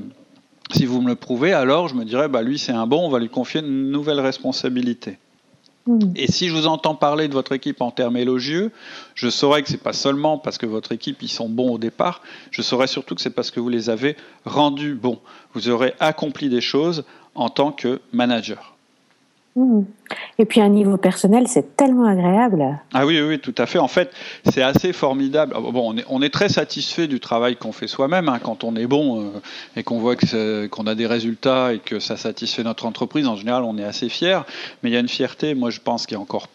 si 0.72 0.86
vous 0.86 1.00
me 1.00 1.08
le 1.08 1.16
prouvez, 1.16 1.52
alors 1.52 1.88
je 1.88 1.94
me 1.94 2.04
dirais, 2.04 2.28
bah, 2.28 2.42
lui 2.42 2.58
c'est 2.58 2.72
un 2.72 2.86
bon, 2.86 3.06
on 3.06 3.08
va 3.08 3.18
lui 3.18 3.28
confier 3.28 3.60
une 3.60 3.90
nouvelle 3.90 4.20
responsabilité. 4.20 5.18
Mm. 5.86 6.12
Et 6.16 6.30
si 6.30 6.48
je 6.48 6.54
vous 6.54 6.66
entends 6.66 6.94
parler 6.94 7.28
de 7.28 7.32
votre 7.32 7.52
équipe 7.52 7.80
en 7.80 7.90
termes 7.90 8.16
élogieux, 8.16 8.70
je 9.14 9.28
saurais 9.28 9.62
que 9.62 9.68
c'est 9.68 9.82
pas 9.82 9.94
seulement 9.94 10.38
parce 10.38 10.58
que 10.58 10.66
votre 10.66 10.92
équipe 10.92 11.22
ils 11.22 11.28
sont 11.28 11.48
bons 11.48 11.70
au 11.70 11.78
départ, 11.78 12.22
je 12.50 12.62
saurais 12.62 12.86
surtout 12.86 13.14
que 13.14 13.22
c'est 13.22 13.30
parce 13.30 13.50
que 13.50 13.60
vous 13.60 13.70
les 13.70 13.90
avez 13.90 14.16
rendus 14.44 14.94
bons. 14.94 15.18
Vous 15.54 15.70
aurez 15.70 15.94
accompli 15.98 16.50
des 16.50 16.60
choses 16.60 17.04
en 17.38 17.48
tant 17.48 17.72
que 17.72 18.00
manager. 18.12 18.74
Mm. 19.56 19.82
Et 20.38 20.44
puis 20.44 20.60
un 20.60 20.68
niveau 20.68 20.96
personnel, 20.96 21.48
c'est 21.48 21.76
tellement 21.76 22.06
agréable. 22.06 22.78
Ah 22.92 23.06
oui, 23.06 23.20
oui, 23.20 23.38
tout 23.38 23.54
à 23.58 23.66
fait. 23.66 23.78
En 23.78 23.88
fait, 23.88 24.10
c'est 24.44 24.62
assez 24.62 24.92
formidable. 24.92 25.54
Ah, 25.56 25.60
bon, 25.60 25.94
on 26.08 26.22
est, 26.22 26.28
très 26.30 26.48
satisfait 26.48 27.06
du 27.06 27.20
travail 27.20 27.56
qu'on 27.56 27.72
fait 27.72 27.86
soi-même 27.88 28.28
hein, 28.28 28.38
quand 28.42 28.64
on 28.64 28.76
est 28.76 28.86
bon 28.86 29.20
euh, 29.20 29.30
et 29.76 29.82
qu'on 29.82 29.98
voit 29.98 30.16
qu'on 30.16 30.86
a 30.86 30.94
des 30.94 31.06
résultats 31.06 31.72
et 31.72 31.78
que 31.78 31.98
ça 31.98 32.16
satisfait 32.16 32.62
notre 32.62 32.86
entreprise. 32.86 33.26
En 33.26 33.36
général, 33.36 33.64
on 33.64 33.78
est 33.78 33.84
assez 33.84 34.08
fier. 34.08 34.44
Mais 34.82 34.90
il 34.90 34.92
y 34.92 34.96
a 34.96 35.00
une 35.00 35.08
fierté, 35.08 35.54
moi, 35.54 35.70
je 35.70 35.80
pense, 35.80 36.06
qui 36.06 36.14
est 36.14 36.18
encore 36.18 36.48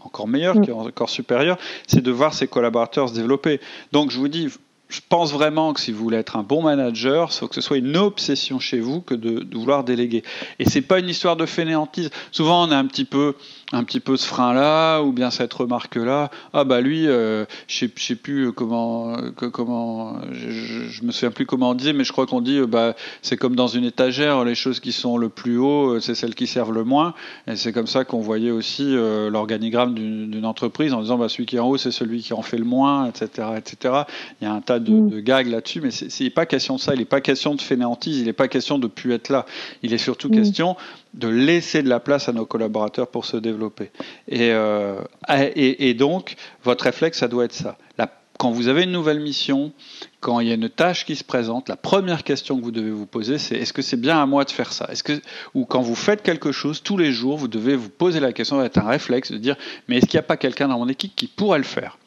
encore 0.00 0.28
meilleure, 0.28 0.56
mm. 0.56 0.64
qui 0.64 0.70
est 0.70 0.74
encore 0.74 1.10
supérieure, 1.10 1.58
c'est 1.86 2.02
de 2.02 2.10
voir 2.10 2.32
ses 2.32 2.46
collaborateurs 2.46 3.08
se 3.08 3.14
développer. 3.14 3.60
Donc, 3.92 4.10
je 4.10 4.18
vous 4.18 4.28
dis, 4.28 4.48
je 4.88 5.00
pense 5.06 5.32
vraiment 5.32 5.74
que 5.74 5.80
si 5.80 5.92
vous 5.92 6.02
voulez 6.02 6.16
être 6.16 6.36
un 6.36 6.42
bon 6.42 6.62
manager, 6.62 7.28
il 7.30 7.36
faut 7.36 7.48
que 7.48 7.54
ce 7.54 7.60
soit 7.60 7.76
une 7.76 7.96
obsession 7.96 8.58
chez 8.58 8.80
vous 8.80 9.02
que 9.02 9.14
de, 9.14 9.46
vouloir 9.54 9.84
déléguer. 9.84 10.22
Et 10.58 10.68
c'est 10.68 10.80
pas 10.80 10.98
une 10.98 11.08
histoire 11.08 11.36
de 11.36 11.44
fainéantise. 11.44 12.10
Souvent, 12.32 12.66
on 12.66 12.70
a 12.70 12.76
un 12.76 12.86
petit 12.86 13.04
peu, 13.04 13.36
un 13.72 13.84
petit 13.84 14.00
peu 14.00 14.16
ce 14.16 14.26
frein-là, 14.26 15.02
ou 15.02 15.12
bien 15.12 15.30
cette 15.30 15.52
remarque-là. 15.52 16.30
Ah 16.54 16.64
bah 16.64 16.80
lui, 16.80 17.06
euh, 17.06 17.44
je 17.66 17.78
sais, 17.78 17.90
sais 17.96 18.14
plus 18.14 18.52
comment, 18.52 19.16
comment, 19.52 20.16
je, 20.32 21.04
me 21.04 21.12
souviens 21.12 21.30
plus 21.30 21.44
comment 21.44 21.70
on 21.70 21.74
disait, 21.74 21.92
mais 21.92 22.04
je 22.04 22.12
crois 22.12 22.26
qu'on 22.26 22.40
dit, 22.40 22.58
euh, 22.58 22.66
bah 22.66 22.94
c'est 23.20 23.36
comme 23.36 23.54
dans 23.54 23.66
une 23.66 23.84
étagère, 23.84 24.44
les 24.44 24.54
choses 24.54 24.80
qui 24.80 24.92
sont 24.92 25.18
le 25.18 25.28
plus 25.28 25.58
haut, 25.58 25.96
euh, 25.96 26.00
c'est 26.00 26.14
celles 26.14 26.34
qui 26.34 26.46
servent 26.46 26.72
le 26.72 26.84
moins. 26.84 27.12
Et 27.46 27.56
c'est 27.56 27.72
comme 27.72 27.86
ça 27.86 28.04
qu'on 28.04 28.20
voyait 28.20 28.50
aussi 28.50 28.94
l'organigramme 29.30 29.94
d'une 29.94 30.46
entreprise 30.46 30.94
en 30.94 31.02
disant, 31.02 31.18
bah 31.18 31.28
celui 31.28 31.44
qui 31.44 31.56
est 31.56 31.60
en 31.60 31.68
haut, 31.68 31.76
c'est 31.76 31.90
celui 31.90 32.22
qui 32.22 32.32
en 32.32 32.42
fait 32.42 32.58
le 32.58 32.64
moins, 32.64 33.06
etc., 33.06 33.48
etc. 33.56 34.02
Il 34.40 34.44
y 34.44 34.50
a 34.50 34.52
un 34.52 34.60
tas 34.60 34.78
de, 34.78 34.92
mm. 34.92 35.10
de 35.10 35.20
gags 35.20 35.46
là-dessus, 35.46 35.80
mais 35.82 35.90
c'est 35.90 36.30
pas 36.30 36.46
question 36.46 36.76
de 36.76 36.80
ça. 36.80 36.94
Il 36.94 37.00
n'est 37.00 37.04
pas 37.04 37.20
question 37.20 37.54
de 37.54 37.60
fainéantise. 37.60 38.18
Il 38.18 38.24
n'est 38.24 38.32
pas 38.32 38.48
question 38.48 38.78
de 38.78 38.86
plus 38.86 39.12
être 39.12 39.28
là. 39.28 39.44
Il 39.82 39.92
est 39.92 39.98
surtout 39.98 40.28
mm. 40.28 40.36
question 40.36 40.76
de 41.14 41.28
laisser 41.28 41.82
de 41.82 41.88
la 41.88 42.00
place 42.00 42.28
à 42.28 42.32
nos 42.32 42.46
collaborateurs 42.46 43.08
pour 43.08 43.24
se 43.24 43.36
développer. 43.36 43.90
Et, 44.28 44.52
euh, 44.52 45.00
et, 45.28 45.88
et 45.88 45.94
donc, 45.94 46.36
votre 46.62 46.84
réflexe, 46.84 47.18
ça 47.18 47.28
doit 47.28 47.44
être 47.44 47.54
ça. 47.54 47.78
La, 47.96 48.10
quand 48.38 48.52
vous 48.52 48.68
avez 48.68 48.84
une 48.84 48.92
nouvelle 48.92 49.18
mission, 49.18 49.72
quand 50.20 50.38
il 50.40 50.48
y 50.48 50.50
a 50.52 50.54
une 50.54 50.68
tâche 50.68 51.04
qui 51.04 51.16
se 51.16 51.24
présente, 51.24 51.68
la 51.68 51.76
première 51.76 52.22
question 52.22 52.56
que 52.56 52.62
vous 52.62 52.70
devez 52.70 52.92
vous 52.92 53.04
poser, 53.04 53.36
c'est 53.36 53.56
est-ce 53.56 53.72
que 53.72 53.82
c'est 53.82 54.00
bien 54.00 54.22
à 54.22 54.26
moi 54.26 54.44
de 54.44 54.50
faire 54.50 54.72
ça? 54.72 54.86
Est-ce 54.90 55.02
que 55.02 55.20
ou 55.54 55.64
quand 55.64 55.82
vous 55.82 55.96
faites 55.96 56.22
quelque 56.22 56.52
chose 56.52 56.82
tous 56.82 56.96
les 56.96 57.12
jours, 57.12 57.36
vous 57.36 57.48
devez 57.48 57.74
vous 57.74 57.90
poser 57.90 58.20
la 58.20 58.32
question, 58.32 58.62
être 58.62 58.78
un 58.78 58.88
réflexe 58.88 59.32
de 59.32 59.38
dire 59.38 59.56
mais 59.88 59.98
est-ce 59.98 60.06
qu'il 60.06 60.18
n'y 60.18 60.20
a 60.20 60.28
pas 60.28 60.36
quelqu'un 60.36 60.68
dans 60.68 60.78
mon 60.78 60.88
équipe 60.88 61.16
qui 61.16 61.26
pourrait 61.26 61.58
le 61.58 61.64
faire? 61.64 61.98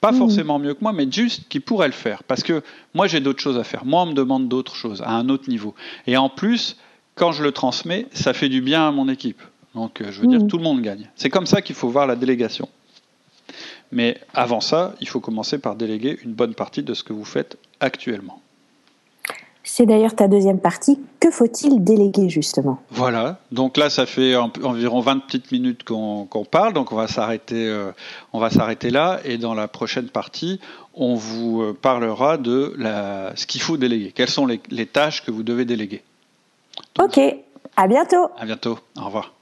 Pas 0.00 0.12
mmh. 0.12 0.18
forcément 0.18 0.58
mieux 0.58 0.74
que 0.74 0.80
moi, 0.80 0.92
mais 0.92 1.10
juste 1.10 1.46
qui 1.48 1.60
pourrait 1.60 1.88
le 1.88 1.92
faire. 1.92 2.22
Parce 2.22 2.42
que 2.42 2.62
moi, 2.94 3.06
j'ai 3.06 3.20
d'autres 3.20 3.42
choses 3.42 3.58
à 3.58 3.64
faire. 3.64 3.84
Moi, 3.84 4.02
on 4.02 4.06
me 4.06 4.12
demande 4.14 4.48
d'autres 4.48 4.74
choses, 4.74 5.02
à 5.02 5.10
un 5.10 5.28
autre 5.28 5.48
niveau. 5.48 5.74
Et 6.06 6.16
en 6.16 6.28
plus, 6.28 6.76
quand 7.16 7.32
je 7.32 7.42
le 7.42 7.50
transmets, 7.50 8.06
ça 8.12 8.32
fait 8.32 8.48
du 8.48 8.60
bien 8.60 8.86
à 8.86 8.92
mon 8.92 9.08
équipe. 9.08 9.42
Donc, 9.74 10.00
euh, 10.00 10.12
je 10.12 10.20
veux 10.20 10.28
dire, 10.28 10.40
mmh. 10.40 10.46
tout 10.46 10.58
le 10.58 10.62
monde 10.62 10.80
gagne. 10.80 11.10
C'est 11.16 11.28
comme 11.28 11.46
ça 11.46 11.60
qu'il 11.60 11.74
faut 11.74 11.88
voir 11.88 12.06
la 12.06 12.14
délégation. 12.14 12.68
Mais 13.90 14.18
avant 14.32 14.60
ça, 14.60 14.94
il 15.00 15.08
faut 15.08 15.20
commencer 15.20 15.58
par 15.58 15.74
déléguer 15.74 16.18
une 16.24 16.32
bonne 16.32 16.54
partie 16.54 16.82
de 16.82 16.94
ce 16.94 17.02
que 17.02 17.12
vous 17.12 17.24
faites 17.24 17.58
actuellement. 17.80 18.40
C'est 19.68 19.84
d'ailleurs 19.84 20.14
ta 20.14 20.28
deuxième 20.28 20.60
partie. 20.60 21.00
Que 21.18 21.28
faut-il 21.28 21.82
déléguer 21.82 22.28
justement? 22.28 22.80
Voilà. 22.90 23.40
Donc 23.50 23.76
là, 23.76 23.90
ça 23.90 24.06
fait 24.06 24.36
environ 24.36 25.00
20 25.00 25.18
petites 25.26 25.50
minutes 25.50 25.82
qu'on 25.82 26.46
parle. 26.48 26.72
Donc 26.72 26.92
on 26.92 26.96
va 26.96 27.08
s'arrêter, 27.08 27.66
euh, 27.66 27.90
on 28.32 28.38
va 28.38 28.48
s'arrêter 28.48 28.90
là. 28.90 29.20
Et 29.24 29.38
dans 29.38 29.54
la 29.54 29.66
prochaine 29.66 30.08
partie, 30.08 30.60
on 30.94 31.16
vous 31.16 31.62
euh, 31.62 31.76
parlera 31.80 32.38
de 32.38 32.74
la, 32.78 33.32
ce 33.34 33.44
qu'il 33.46 33.60
faut 33.60 33.76
déléguer. 33.76 34.12
Quelles 34.14 34.30
sont 34.30 34.46
les, 34.46 34.86
tâches 34.86 35.24
que 35.24 35.32
vous 35.32 35.42
devez 35.42 35.64
déléguer? 35.64 36.02
Ok. 36.98 37.20
À 37.76 37.86
bientôt. 37.86 38.30
À 38.38 38.44
bientôt. 38.44 38.78
Au 38.98 39.04
revoir. 39.04 39.32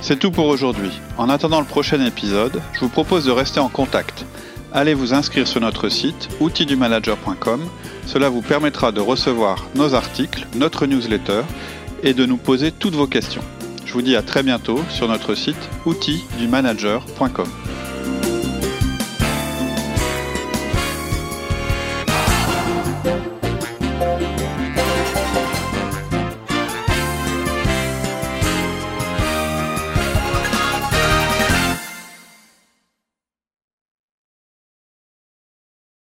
C'est 0.00 0.18
tout 0.18 0.30
pour 0.30 0.46
aujourd'hui. 0.46 0.90
En 1.18 1.28
attendant 1.28 1.60
le 1.60 1.66
prochain 1.66 2.04
épisode, 2.04 2.60
je 2.72 2.80
vous 2.80 2.88
propose 2.88 3.24
de 3.26 3.30
rester 3.30 3.60
en 3.60 3.68
contact. 3.68 4.24
Allez 4.72 4.94
vous 4.94 5.14
inscrire 5.14 5.48
sur 5.48 5.60
notre 5.60 5.88
site 5.88 6.28
outildumanager.com 6.40 7.68
cela 8.10 8.28
vous 8.28 8.42
permettra 8.42 8.90
de 8.90 9.00
recevoir 9.00 9.66
nos 9.76 9.94
articles, 9.94 10.48
notre 10.56 10.86
newsletter 10.86 11.42
et 12.02 12.12
de 12.12 12.26
nous 12.26 12.38
poser 12.38 12.72
toutes 12.72 12.94
vos 12.94 13.06
questions. 13.06 13.42
Je 13.84 13.92
vous 13.92 14.02
dis 14.02 14.16
à 14.16 14.22
très 14.22 14.42
bientôt 14.42 14.80
sur 14.88 15.06
notre 15.06 15.36
site 15.36 15.70
outildumanager.com. 15.86 17.46